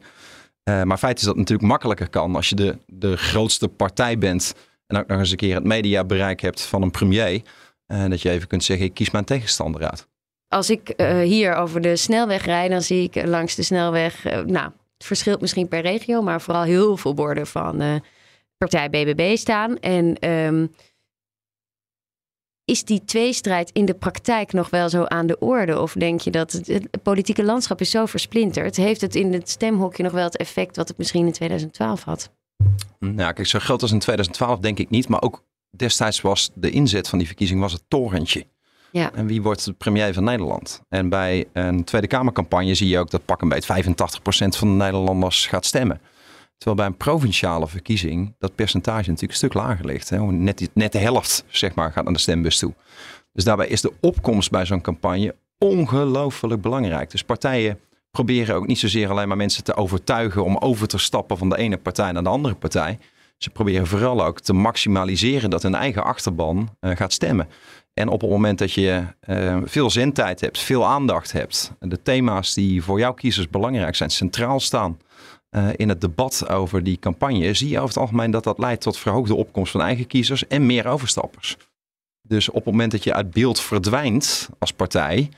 maar 0.64 0.98
feit 0.98 1.18
is 1.18 1.24
dat 1.24 1.30
het 1.30 1.40
natuurlijk 1.40 1.68
makkelijker 1.68 2.08
kan 2.08 2.36
als 2.36 2.48
je 2.48 2.54
de, 2.54 2.78
de 2.86 3.16
grootste 3.16 3.68
partij 3.68 4.18
bent 4.18 4.54
en 4.86 4.96
ook 4.96 5.06
nog 5.06 5.18
eens 5.18 5.30
een 5.30 5.36
keer 5.36 5.54
het 5.54 5.64
mediabereik 5.64 6.40
hebt 6.40 6.62
van 6.62 6.82
een 6.82 6.90
premier. 6.90 7.42
dat 7.86 8.22
je 8.22 8.30
even 8.30 8.48
kunt 8.48 8.64
zeggen, 8.64 8.86
ik 8.86 8.94
kies 8.94 9.10
mijn 9.10 9.24
tegenstander 9.24 9.90
uit. 9.90 10.06
Als 10.48 10.70
ik 10.70 10.94
hier 11.22 11.54
over 11.54 11.80
de 11.80 11.96
snelweg 11.96 12.44
rijd, 12.44 12.70
dan 12.70 12.82
zie 12.82 13.02
ik 13.02 13.26
langs 13.26 13.54
de 13.54 13.62
snelweg, 13.62 14.22
nou, 14.46 14.70
het 14.96 15.06
verschilt 15.06 15.40
misschien 15.40 15.68
per 15.68 15.80
regio, 15.80 16.22
maar 16.22 16.40
vooral 16.40 16.62
heel 16.62 16.96
veel 16.96 17.14
borden 17.14 17.46
van 17.46 18.02
partij 18.56 18.90
BBB 18.90 19.36
staan. 19.36 19.78
En 19.78 20.30
um, 20.30 20.70
is 22.64 22.84
die 22.84 23.04
tweestrijd 23.04 23.70
in 23.70 23.84
de 23.84 23.94
praktijk 23.94 24.52
nog 24.52 24.70
wel 24.70 24.88
zo 24.88 25.04
aan 25.04 25.26
de 25.26 25.38
orde? 25.38 25.80
Of 25.80 25.92
denk 25.92 26.20
je 26.20 26.30
dat 26.30 26.52
het, 26.52 26.66
het, 26.66 27.02
politieke 27.02 27.44
landschap 27.44 27.80
is 27.80 27.90
zo 27.90 28.06
versplinterd? 28.06 28.76
Heeft 28.76 29.00
het 29.00 29.14
in 29.14 29.32
het 29.32 29.48
stemhokje 29.48 30.02
nog 30.02 30.12
wel 30.12 30.24
het 30.24 30.36
effect 30.36 30.76
wat 30.76 30.88
het 30.88 30.98
misschien 30.98 31.26
in 31.26 31.32
2012 31.32 32.02
had? 32.02 32.30
Nou, 32.98 33.32
kijk, 33.32 33.46
zo 33.46 33.58
groot 33.58 33.82
als 33.82 33.92
in 33.92 33.98
2012 33.98 34.58
denk 34.58 34.78
ik 34.78 34.90
niet. 34.90 35.08
Maar 35.08 35.22
ook 35.22 35.44
destijds 35.70 36.20
was 36.20 36.50
de 36.54 36.70
inzet 36.70 37.08
van 37.08 37.18
die 37.18 37.26
verkiezing 37.26 37.60
was 37.60 37.72
het 37.72 37.82
torentje. 37.88 38.46
Ja. 38.90 39.12
En 39.14 39.26
wie 39.26 39.42
wordt 39.42 39.64
de 39.64 39.72
premier 39.72 40.14
van 40.14 40.24
Nederland? 40.24 40.82
En 40.88 41.08
bij 41.08 41.44
een 41.52 41.84
Tweede 41.84 42.06
Kamercampagne 42.06 42.74
zie 42.74 42.88
je 42.88 42.98
ook 42.98 43.10
dat 43.10 43.24
pak 43.24 43.42
een 43.42 43.48
beetje 43.48 43.84
85% 43.84 43.88
van 44.56 44.68
de 44.68 44.84
Nederlanders 44.84 45.46
gaat 45.46 45.64
stemmen. 45.64 46.00
Terwijl 46.56 46.76
bij 46.76 46.86
een 46.86 46.96
provinciale 46.96 47.68
verkiezing 47.68 48.34
dat 48.38 48.54
percentage 48.54 49.10
natuurlijk 49.10 49.30
een 49.30 49.36
stuk 49.36 49.54
lager 49.54 49.84
ligt. 49.84 50.10
Hè? 50.10 50.22
Net, 50.22 50.70
net 50.72 50.92
de 50.92 50.98
helft 50.98 51.44
zeg 51.48 51.74
maar, 51.74 51.92
gaat 51.92 52.04
naar 52.04 52.12
de 52.12 52.18
stembus 52.18 52.58
toe. 52.58 52.74
Dus 53.32 53.44
daarbij 53.44 53.66
is 53.66 53.80
de 53.80 53.92
opkomst 54.00 54.50
bij 54.50 54.66
zo'n 54.66 54.80
campagne 54.80 55.34
ongelooflijk 55.58 56.60
belangrijk. 56.60 57.10
Dus 57.10 57.22
partijen 57.22 57.78
proberen 58.10 58.54
ook 58.54 58.66
niet 58.66 58.78
zozeer 58.78 59.10
alleen 59.10 59.28
maar 59.28 59.36
mensen 59.36 59.64
te 59.64 59.74
overtuigen 59.74 60.44
om 60.44 60.56
over 60.56 60.88
te 60.88 60.98
stappen 60.98 61.38
van 61.38 61.48
de 61.48 61.56
ene 61.56 61.76
partij 61.76 62.12
naar 62.12 62.22
de 62.22 62.28
andere 62.28 62.54
partij. 62.54 62.98
Ze 63.38 63.50
proberen 63.50 63.86
vooral 63.86 64.24
ook 64.24 64.40
te 64.40 64.52
maximaliseren 64.52 65.50
dat 65.50 65.62
hun 65.62 65.74
eigen 65.74 66.04
achterban 66.04 66.76
uh, 66.80 66.96
gaat 66.96 67.12
stemmen. 67.12 67.48
En 67.94 68.08
op 68.08 68.20
het 68.20 68.30
moment 68.30 68.58
dat 68.58 68.72
je 68.72 69.04
uh, 69.28 69.58
veel 69.64 69.90
zendtijd 69.90 70.40
hebt, 70.40 70.58
veel 70.58 70.86
aandacht 70.86 71.32
hebt, 71.32 71.72
de 71.78 72.02
thema's 72.02 72.54
die 72.54 72.82
voor 72.82 72.98
jouw 72.98 73.12
kiezers 73.12 73.48
belangrijk 73.48 73.94
zijn, 73.94 74.10
centraal 74.10 74.60
staan 74.60 74.98
uh, 75.56 75.68
in 75.76 75.88
het 75.88 76.00
debat 76.00 76.48
over 76.48 76.82
die 76.82 76.98
campagne, 76.98 77.54
zie 77.54 77.68
je 77.68 77.76
over 77.76 77.88
het 77.88 77.98
algemeen 77.98 78.30
dat 78.30 78.44
dat 78.44 78.58
leidt 78.58 78.82
tot 78.82 78.98
verhoogde 78.98 79.34
opkomst 79.34 79.72
van 79.72 79.80
eigen 79.80 80.06
kiezers 80.06 80.46
en 80.46 80.66
meer 80.66 80.86
overstappers. 80.86 81.56
Dus 82.22 82.48
op 82.48 82.54
het 82.54 82.64
moment 82.64 82.92
dat 82.92 83.04
je 83.04 83.14
uit 83.14 83.30
beeld 83.30 83.60
verdwijnt 83.60 84.48
als 84.58 84.72
partij, 84.72 85.28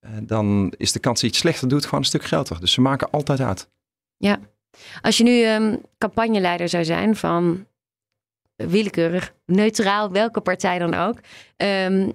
uh, 0.00 0.10
dan 0.22 0.72
is 0.76 0.92
de 0.92 0.98
kans 0.98 1.14
dat 1.14 1.20
je 1.20 1.26
iets 1.26 1.38
slechter 1.38 1.68
doet 1.68 1.84
gewoon 1.84 2.00
een 2.00 2.06
stuk 2.06 2.24
groter. 2.24 2.60
Dus 2.60 2.72
ze 2.72 2.80
maken 2.80 3.10
altijd 3.10 3.40
uit. 3.40 3.68
Ja, 4.16 4.38
als 5.00 5.16
je 5.16 5.24
nu 5.24 5.46
um, 5.46 5.80
campagneleider 5.98 6.68
zou 6.68 6.84
zijn 6.84 7.16
van 7.16 7.66
willekeurig, 8.56 9.34
neutraal, 9.46 10.10
welke 10.10 10.40
partij 10.40 10.78
dan 10.78 10.94
ook. 10.94 11.18
Um, 11.56 12.12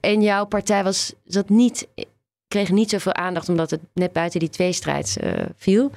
en 0.00 0.22
jouw 0.22 0.44
partij 0.44 0.84
was, 0.84 1.14
zat 1.24 1.48
niet, 1.48 1.88
kreeg 2.48 2.70
niet 2.70 2.90
zoveel 2.90 3.14
aandacht 3.14 3.48
omdat 3.48 3.70
het 3.70 3.80
net 3.92 4.12
buiten 4.12 4.40
die 4.40 4.48
tweestrijd 4.48 5.16
uh, 5.20 5.32
viel. 5.56 5.90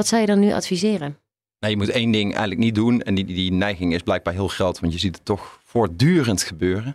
Wat 0.00 0.08
zou 0.08 0.20
je 0.20 0.26
dan 0.26 0.38
nu 0.38 0.52
adviseren? 0.52 1.18
Nou, 1.58 1.72
je 1.72 1.78
moet 1.78 1.88
één 1.88 2.10
ding 2.10 2.30
eigenlijk 2.30 2.60
niet 2.60 2.74
doen. 2.74 3.02
En 3.02 3.14
die, 3.14 3.24
die 3.24 3.52
neiging 3.52 3.94
is 3.94 4.02
blijkbaar 4.02 4.32
heel 4.34 4.48
groot, 4.48 4.80
want 4.80 4.92
je 4.92 4.98
ziet 4.98 5.14
het 5.14 5.24
toch 5.24 5.60
voortdurend 5.64 6.42
gebeuren. 6.42 6.94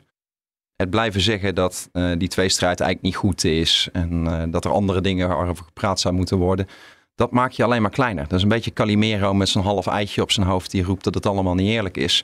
Het 0.75 0.89
blijven 0.89 1.21
zeggen 1.21 1.55
dat 1.55 1.89
uh, 1.93 2.11
die 2.17 2.27
tweestrijd 2.27 2.79
eigenlijk 2.79 3.01
niet 3.01 3.23
goed 3.23 3.43
is 3.43 3.89
en 3.93 4.25
uh, 4.25 4.43
dat 4.47 4.65
er 4.65 4.71
andere 4.71 5.01
dingen 5.01 5.37
over 5.37 5.65
gepraat 5.65 5.99
zou 5.99 6.13
moeten 6.13 6.37
worden 6.37 6.67
dat 7.15 7.31
maak 7.31 7.51
je 7.51 7.63
alleen 7.63 7.81
maar 7.81 7.91
kleiner. 7.91 8.23
Dat 8.23 8.37
is 8.37 8.43
een 8.43 8.49
beetje 8.49 8.73
Calimero 8.73 9.33
met 9.33 9.49
zijn 9.49 9.63
half 9.63 9.87
eitje 9.87 10.21
op 10.21 10.31
zijn 10.31 10.47
hoofd 10.47 10.71
die 10.71 10.83
roept 10.83 11.03
dat 11.03 11.13
het 11.13 11.25
allemaal 11.25 11.55
niet 11.55 11.69
eerlijk 11.69 11.97
is. 11.97 12.23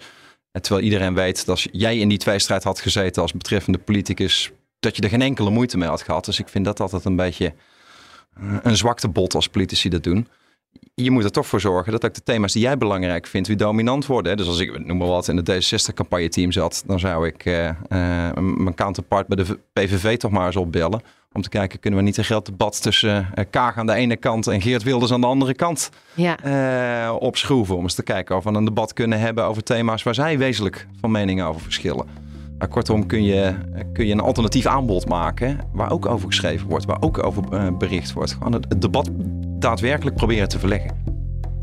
Terwijl 0.51 0.85
iedereen 0.85 1.13
weet 1.13 1.37
dat 1.37 1.49
als 1.49 1.67
jij 1.71 1.97
in 1.97 2.09
die 2.09 2.17
tweestrijd 2.17 2.63
had 2.63 2.79
gezeten 2.79 3.21
als 3.21 3.33
betreffende 3.33 3.79
politicus, 3.79 4.51
dat 4.79 4.95
je 4.95 5.01
er 5.01 5.09
geen 5.09 5.21
enkele 5.21 5.49
moeite 5.49 5.77
mee 5.77 5.89
had 5.89 6.01
gehad. 6.01 6.25
Dus 6.25 6.39
ik 6.39 6.49
vind 6.49 6.65
dat 6.65 6.79
altijd 6.79 7.05
een 7.05 7.15
beetje 7.15 7.53
uh, 8.41 8.57
een 8.61 8.77
zwakte 8.77 9.07
bot 9.07 9.35
als 9.35 9.47
politici 9.47 9.89
dat 9.89 10.03
doen. 10.03 10.27
Je 11.03 11.11
moet 11.11 11.23
er 11.23 11.31
toch 11.31 11.47
voor 11.47 11.59
zorgen 11.59 11.91
dat 11.91 12.05
ook 12.05 12.13
de 12.13 12.23
thema's 12.23 12.53
die 12.53 12.61
jij 12.61 12.77
belangrijk 12.77 13.27
vindt, 13.27 13.47
weer 13.47 13.57
dominant 13.57 14.05
worden. 14.05 14.37
Dus 14.37 14.47
als 14.47 14.59
ik, 14.59 14.85
noem 14.85 14.97
maar 14.97 15.07
wat, 15.07 15.27
in 15.27 15.37
het 15.37 15.51
D66-campagne-team 15.51 16.51
zat, 16.51 16.83
dan 16.85 16.99
zou 16.99 17.27
ik 17.27 17.45
uh, 17.45 17.65
uh, 17.65 17.73
mijn 18.37 18.75
counterpart 18.75 19.27
bij 19.27 19.37
de 19.37 19.59
PVV 19.73 20.17
toch 20.17 20.31
maar 20.31 20.45
eens 20.45 20.55
opbellen 20.55 21.01
om 21.33 21.41
te 21.41 21.49
kijken, 21.49 21.79
kunnen 21.79 21.99
we 21.99 22.05
niet 22.05 22.17
een 22.17 22.23
groot 22.23 22.45
debat 22.45 22.81
tussen 22.81 23.27
uh, 23.35 23.45
Kaag 23.49 23.77
aan 23.77 23.85
de 23.85 23.93
ene 23.93 24.15
kant 24.15 24.47
en 24.47 24.61
Geert 24.61 24.83
Wilders 24.83 25.11
aan 25.11 25.21
de 25.21 25.27
andere 25.27 25.53
kant 25.53 25.89
ja. 26.13 27.13
opschroeven. 27.13 27.75
Om 27.75 27.83
eens 27.83 27.93
te 27.93 28.03
kijken 28.03 28.35
of 28.35 28.43
we 28.43 28.49
een 28.49 28.65
debat 28.65 28.93
kunnen 28.93 29.19
hebben 29.19 29.45
over 29.45 29.63
thema's 29.63 30.03
waar 30.03 30.15
zij 30.15 30.37
wezenlijk 30.37 30.87
van 31.01 31.11
meningen 31.11 31.45
over 31.45 31.61
verschillen. 31.61 32.05
Maar 32.57 32.67
kortom 32.67 33.05
kun 33.05 33.23
je, 33.23 33.53
kun 33.93 34.05
je 34.05 34.11
een 34.11 34.19
alternatief 34.19 34.65
aanbod 34.65 35.07
maken 35.07 35.59
waar 35.73 35.91
ook 35.91 36.05
over 36.05 36.27
geschreven 36.27 36.67
wordt, 36.67 36.85
waar 36.85 37.01
ook 37.01 37.23
over 37.23 37.77
bericht 37.77 38.13
wordt. 38.13 38.33
Gewoon 38.33 38.53
het, 38.53 38.65
het 38.69 38.81
debat 38.81 39.09
daadwerkelijk 39.61 40.15
proberen 40.15 40.49
te 40.49 40.59
verleggen. 40.59 40.91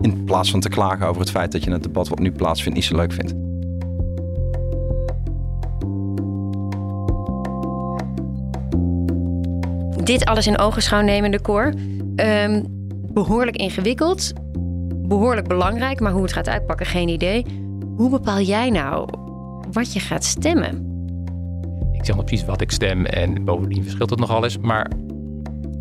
In 0.01 0.25
plaats 0.25 0.51
van 0.51 0.61
te 0.61 0.69
klagen 0.69 1.07
over 1.07 1.21
het 1.21 1.31
feit 1.31 1.53
dat 1.53 1.65
je 1.65 1.71
het 1.71 1.83
debat 1.83 2.09
wat 2.09 2.19
nu 2.19 2.33
plaatsvindt 2.33 2.77
niet 2.77 2.87
zo 2.87 2.97
leuk 2.97 3.13
vindt. 3.13 3.35
dit 10.09 10.25
alles 10.25 10.47
in 10.47 10.59
ogenschouw 10.59 11.01
nemende, 11.01 11.41
Cor. 11.41 11.73
Um, 12.17 12.65
behoorlijk 13.13 13.57
ingewikkeld, 13.57 14.33
behoorlijk 15.09 15.49
belangrijk, 15.49 16.01
maar 16.01 16.13
hoe 16.13 16.23
het 16.23 16.33
gaat 16.33 16.49
uitpakken, 16.49 16.87
geen 16.87 17.09
idee. 17.09 17.47
Hoe 17.97 18.11
bepaal 18.11 18.41
jij 18.41 18.71
nou 18.71 19.09
wat 19.73 19.93
je 19.93 20.01
gaat 20.01 20.25
stemmen? 20.25 20.87
Ik 21.93 22.05
zeg 22.05 22.17
nog 22.17 22.25
precies 22.25 22.47
wat 22.47 22.61
ik 22.61 22.71
stem 22.71 23.05
en 23.05 23.45
bovendien 23.45 23.83
verschilt 23.83 24.11
het 24.11 24.19
nogal 24.19 24.45
eens. 24.45 24.59
Maar 24.59 24.91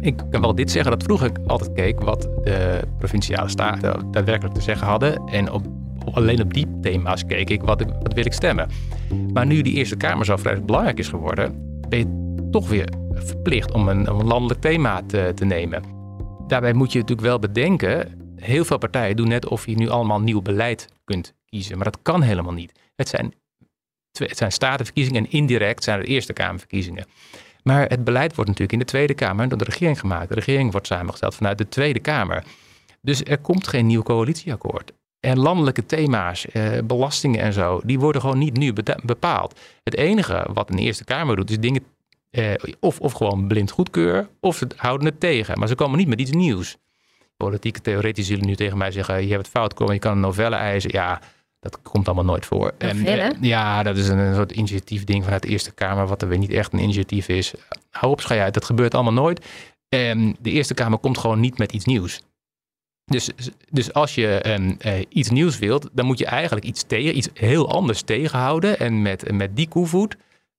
ik 0.01 0.21
kan 0.29 0.41
wel 0.41 0.55
dit 0.55 0.71
zeggen, 0.71 0.91
dat 0.91 1.03
vroeger 1.03 1.27
ik 1.27 1.37
altijd 1.47 1.73
keek 1.73 2.01
wat 2.01 2.21
de 2.21 2.81
provinciale 2.97 3.49
staten 3.49 4.11
daadwerkelijk 4.11 4.55
te 4.55 4.61
zeggen 4.61 4.87
hadden. 4.87 5.25
En 5.25 5.51
op, 5.51 5.65
alleen 6.11 6.41
op 6.41 6.53
die 6.53 6.67
thema's 6.81 7.25
keek 7.25 7.49
ik 7.49 7.61
wat, 7.61 7.83
wat 8.03 8.13
wil 8.13 8.25
ik 8.25 8.33
stemmen. 8.33 8.69
Maar 9.33 9.45
nu 9.45 9.61
die 9.61 9.73
Eerste 9.73 9.95
Kamer 9.95 10.25
zo 10.25 10.37
vrij 10.37 10.61
belangrijk 10.61 10.99
is 10.99 11.07
geworden, 11.07 11.79
ben 11.89 11.99
je 11.99 12.47
toch 12.51 12.69
weer 12.69 12.89
verplicht 13.13 13.71
om 13.71 13.87
een, 13.87 14.07
een 14.07 14.25
landelijk 14.25 14.61
thema 14.61 15.01
te, 15.07 15.31
te 15.35 15.45
nemen. 15.45 15.81
Daarbij 16.47 16.73
moet 16.73 16.91
je 16.91 16.99
natuurlijk 16.99 17.27
wel 17.27 17.39
bedenken, 17.39 18.21
heel 18.35 18.65
veel 18.65 18.77
partijen 18.77 19.15
doen 19.15 19.27
net 19.27 19.47
of 19.47 19.65
je 19.65 19.75
nu 19.75 19.89
allemaal 19.89 20.21
nieuw 20.21 20.41
beleid 20.41 20.87
kunt 21.03 21.33
kiezen. 21.45 21.75
Maar 21.75 21.85
dat 21.85 21.99
kan 22.01 22.21
helemaal 22.21 22.53
niet. 22.53 22.71
Het 22.95 23.09
zijn, 23.09 23.33
het 24.11 24.37
zijn 24.37 24.51
statenverkiezingen 24.51 25.23
en 25.25 25.31
indirect 25.31 25.83
zijn 25.83 25.99
het 25.99 26.07
Eerste 26.07 26.33
Kamerverkiezingen. 26.33 27.05
Maar 27.67 27.87
het 27.87 28.03
beleid 28.03 28.35
wordt 28.35 28.49
natuurlijk 28.49 28.71
in 28.71 28.79
de 28.79 28.85
Tweede 28.85 29.13
Kamer 29.13 29.49
door 29.49 29.57
de 29.57 29.63
regering 29.63 29.99
gemaakt. 29.99 30.29
De 30.29 30.35
regering 30.35 30.71
wordt 30.71 30.87
samengesteld 30.87 31.35
vanuit 31.35 31.57
de 31.57 31.69
Tweede 31.69 31.99
Kamer. 31.99 32.43
Dus 33.01 33.23
er 33.23 33.37
komt 33.37 33.67
geen 33.67 33.85
nieuw 33.85 34.01
coalitieakkoord. 34.01 34.91
En 35.19 35.39
landelijke 35.39 35.85
thema's, 35.85 36.47
eh, 36.47 36.77
belastingen 36.83 37.41
en 37.41 37.53
zo, 37.53 37.81
die 37.83 37.99
worden 37.99 38.21
gewoon 38.21 38.37
niet 38.37 38.57
nu 38.57 38.73
bepaald. 39.03 39.59
Het 39.83 39.95
enige 39.95 40.47
wat 40.53 40.69
een 40.69 40.77
Eerste 40.77 41.03
Kamer 41.03 41.35
doet, 41.35 41.49
is 41.49 41.59
dingen 41.59 41.83
eh, 42.29 42.53
of, 42.79 42.99
of 42.99 43.11
gewoon 43.11 43.47
blind 43.47 43.71
goedkeuren, 43.71 44.29
of 44.39 44.57
ze 44.57 44.67
houden 44.75 45.07
het 45.07 45.19
tegen. 45.19 45.59
Maar 45.59 45.67
ze 45.67 45.75
komen 45.75 45.97
niet 45.97 46.07
met 46.07 46.19
iets 46.19 46.31
nieuws. 46.31 46.77
Politieke 47.37 47.81
theoretici 47.81 48.27
zullen 48.27 48.45
nu 48.45 48.55
tegen 48.55 48.77
mij 48.77 48.91
zeggen: 48.91 49.21
je 49.21 49.31
hebt 49.31 49.41
het 49.41 49.51
fout 49.51 49.73
komen, 49.73 49.93
je 49.93 49.99
kan 49.99 50.11
een 50.11 50.19
novelle 50.19 50.55
eisen. 50.55 50.91
Ja, 50.93 51.21
dat 51.59 51.81
komt 51.81 52.05
allemaal 52.05 52.25
nooit 52.25 52.45
voor. 52.45 52.73
En, 52.77 53.05
eh, 53.05 53.29
ja, 53.41 53.83
dat 53.83 53.97
is 53.97 54.07
een, 54.07 54.17
een, 54.17 54.35
soort 54.35 54.51
initiatief 54.51 55.03
ding 55.03 55.23
vanuit 55.23 55.41
de 55.41 55.47
Eerste 55.47 55.71
Kamer, 55.71 56.07
wat 56.07 56.21
er 56.21 56.27
weer 56.27 56.37
niet 56.37 56.51
echt 56.51 56.73
een 56.73 56.79
initiatief 56.79 57.27
is. 57.27 57.53
Hou 57.89 58.11
op, 58.11 58.21
schei 58.21 58.39
uit, 58.39 58.53
dat 58.53 58.65
gebeurt 58.65 58.93
allemaal 58.93 59.13
nooit. 59.13 59.45
En 59.89 60.35
de 60.39 60.51
Eerste 60.51 60.73
Kamer 60.73 60.99
komt 60.99 61.17
gewoon 61.17 61.39
niet 61.39 61.57
met 61.57 61.71
iets 61.71 61.85
nieuws. 61.85 62.21
Dus, 63.05 63.29
dus 63.69 63.93
als 63.93 64.15
je 64.15 64.43
um, 64.47 64.77
uh, 64.85 64.93
iets 65.09 65.29
nieuws 65.29 65.59
wilt, 65.59 65.89
dan 65.91 66.05
moet 66.05 66.19
je 66.19 66.25
eigenlijk 66.25 66.65
iets, 66.65 66.83
tegen, 66.83 67.17
iets 67.17 67.29
heel 67.33 67.71
anders 67.71 68.01
tegenhouden. 68.01 68.79
En 68.79 69.01
met, 69.01 69.31
met 69.31 69.55
die 69.55 69.67
koevoet 69.67 70.17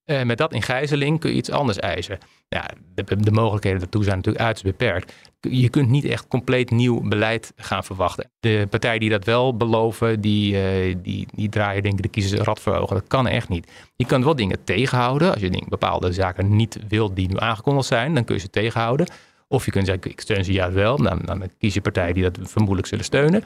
uh, 0.09 0.23
met 0.23 0.37
dat 0.37 0.53
in 0.53 0.61
gijzeling 0.61 1.19
kun 1.19 1.29
je 1.29 1.35
iets 1.35 1.51
anders 1.51 1.79
eisen. 1.79 2.17
Ja, 2.47 2.69
de, 2.95 3.15
de 3.15 3.31
mogelijkheden 3.31 3.79
daartoe 3.79 4.03
zijn 4.03 4.15
natuurlijk 4.15 4.45
uiterst 4.45 4.77
beperkt. 4.77 5.13
Je 5.39 5.69
kunt 5.69 5.89
niet 5.89 6.05
echt 6.05 6.27
compleet 6.27 6.71
nieuw 6.71 7.01
beleid 7.01 7.53
gaan 7.55 7.83
verwachten. 7.83 8.29
De 8.39 8.67
partijen 8.69 8.99
die 8.99 9.09
dat 9.09 9.25
wel 9.25 9.57
beloven, 9.57 10.21
die, 10.21 10.53
uh, 10.53 10.95
die, 11.03 11.27
die 11.31 11.49
draaien 11.49 11.83
denk 11.83 11.97
ik 11.97 12.03
de 12.03 12.09
kiezers 12.09 12.41
rad 12.41 12.59
voor 12.59 12.73
ogen. 12.73 12.95
Dat 12.95 13.07
kan 13.07 13.27
echt 13.27 13.49
niet. 13.49 13.71
Je 13.95 14.05
kan 14.05 14.23
wel 14.23 14.35
dingen 14.35 14.63
tegenhouden. 14.63 15.31
Als 15.31 15.41
je 15.41 15.49
denk, 15.49 15.69
bepaalde 15.69 16.13
zaken 16.13 16.55
niet 16.55 16.79
wilt 16.87 17.15
die 17.15 17.27
nu 17.27 17.37
aangekondigd 17.37 17.87
zijn, 17.87 18.13
dan 18.13 18.23
kun 18.23 18.35
je 18.35 18.41
ze 18.41 18.49
tegenhouden. 18.49 19.07
Of 19.47 19.65
je 19.65 19.71
kunt 19.71 19.85
zeggen, 19.85 20.11
ik 20.11 20.19
steun 20.19 20.45
ze 20.45 20.51
juist 20.51 20.75
wel. 20.75 20.97
Dan, 20.97 21.21
dan 21.25 21.43
kies 21.57 21.73
je 21.73 21.81
partijen 21.81 22.13
die 22.13 22.23
dat 22.23 22.39
vermoedelijk 22.41 22.87
zullen 22.87 23.05
steunen. 23.05 23.43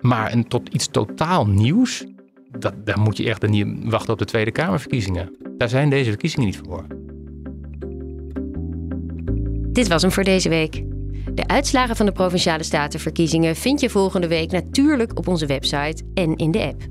Maar 0.00 0.32
een, 0.32 0.48
tot 0.48 0.68
iets 0.68 0.88
totaal 0.88 1.46
nieuws, 1.46 2.04
dat, 2.58 2.86
daar 2.86 3.00
moet 3.00 3.16
je 3.16 3.28
echt 3.28 3.48
niet 3.48 3.66
wachten 3.84 4.12
op 4.12 4.18
de 4.18 4.24
Tweede 4.24 4.50
Kamerverkiezingen. 4.50 5.49
Daar 5.60 5.68
zijn 5.68 5.90
deze 5.90 6.10
verkiezingen 6.10 6.46
niet 6.46 6.60
voor. 6.66 6.86
Dit 9.72 9.88
was 9.88 10.02
hem 10.02 10.10
voor 10.10 10.24
deze 10.24 10.48
week. 10.48 10.82
De 11.34 11.46
uitslagen 11.46 11.96
van 11.96 12.06
de 12.06 12.12
provinciale 12.12 12.62
statenverkiezingen 12.62 13.56
vind 13.56 13.80
je 13.80 13.90
volgende 13.90 14.28
week 14.28 14.50
natuurlijk 14.50 15.18
op 15.18 15.28
onze 15.28 15.46
website 15.46 16.04
en 16.14 16.36
in 16.36 16.50
de 16.50 16.62
app. 16.62 16.82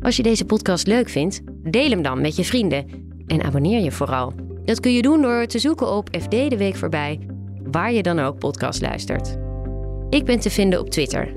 Als 0.00 0.16
je 0.16 0.22
deze 0.22 0.44
podcast 0.44 0.86
leuk 0.86 1.08
vindt, 1.08 1.40
deel 1.62 1.90
hem 1.90 2.02
dan 2.02 2.20
met 2.20 2.36
je 2.36 2.44
vrienden 2.44 2.86
en 3.26 3.42
abonneer 3.42 3.80
je 3.80 3.92
vooral. 3.92 4.32
Dat 4.64 4.80
kun 4.80 4.92
je 4.92 5.02
doen 5.02 5.22
door 5.22 5.46
te 5.46 5.58
zoeken 5.58 5.92
op 5.92 6.08
FD 6.20 6.30
de 6.30 6.56
Week 6.56 6.76
voorbij, 6.76 7.28
waar 7.70 7.92
je 7.92 8.02
dan 8.02 8.18
ook 8.18 8.38
podcast 8.38 8.80
luistert. 8.80 9.36
Ik 10.10 10.24
ben 10.24 10.40
te 10.40 10.50
vinden 10.50 10.80
op 10.80 10.90
Twitter, 10.90 11.36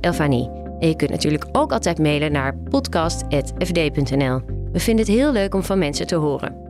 Elfanie. 0.00 0.50
En 0.78 0.88
je 0.88 0.96
kunt 0.96 1.10
natuurlijk 1.10 1.46
ook 1.52 1.72
altijd 1.72 1.98
mailen 1.98 2.32
naar 2.32 2.56
podcast.fd.nl. 2.56 4.57
We 4.72 4.80
vinden 4.80 5.04
het 5.06 5.14
heel 5.14 5.32
leuk 5.32 5.54
om 5.54 5.62
van 5.62 5.78
mensen 5.78 6.06
te 6.06 6.14
horen. 6.14 6.66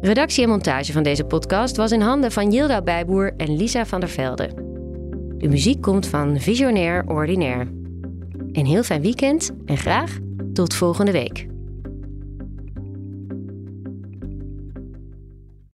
Redactie 0.00 0.42
en 0.42 0.48
montage 0.48 0.92
van 0.92 1.02
deze 1.02 1.24
podcast 1.24 1.76
was 1.76 1.92
in 1.92 2.00
handen 2.00 2.32
van 2.32 2.50
Yilda 2.52 2.82
Bijboer 2.82 3.32
en 3.36 3.56
Lisa 3.56 3.86
van 3.86 4.00
der 4.00 4.08
Velde. 4.08 4.50
De 5.38 5.48
muziek 5.48 5.80
komt 5.80 6.06
van 6.06 6.40
Visionair 6.40 7.04
Ordinaire. 7.06 7.70
Een 8.52 8.66
heel 8.66 8.82
fijn 8.82 9.02
weekend 9.02 9.50
en 9.64 9.76
graag 9.76 10.18
tot 10.52 10.74
volgende 10.74 11.12
week. 11.12 11.55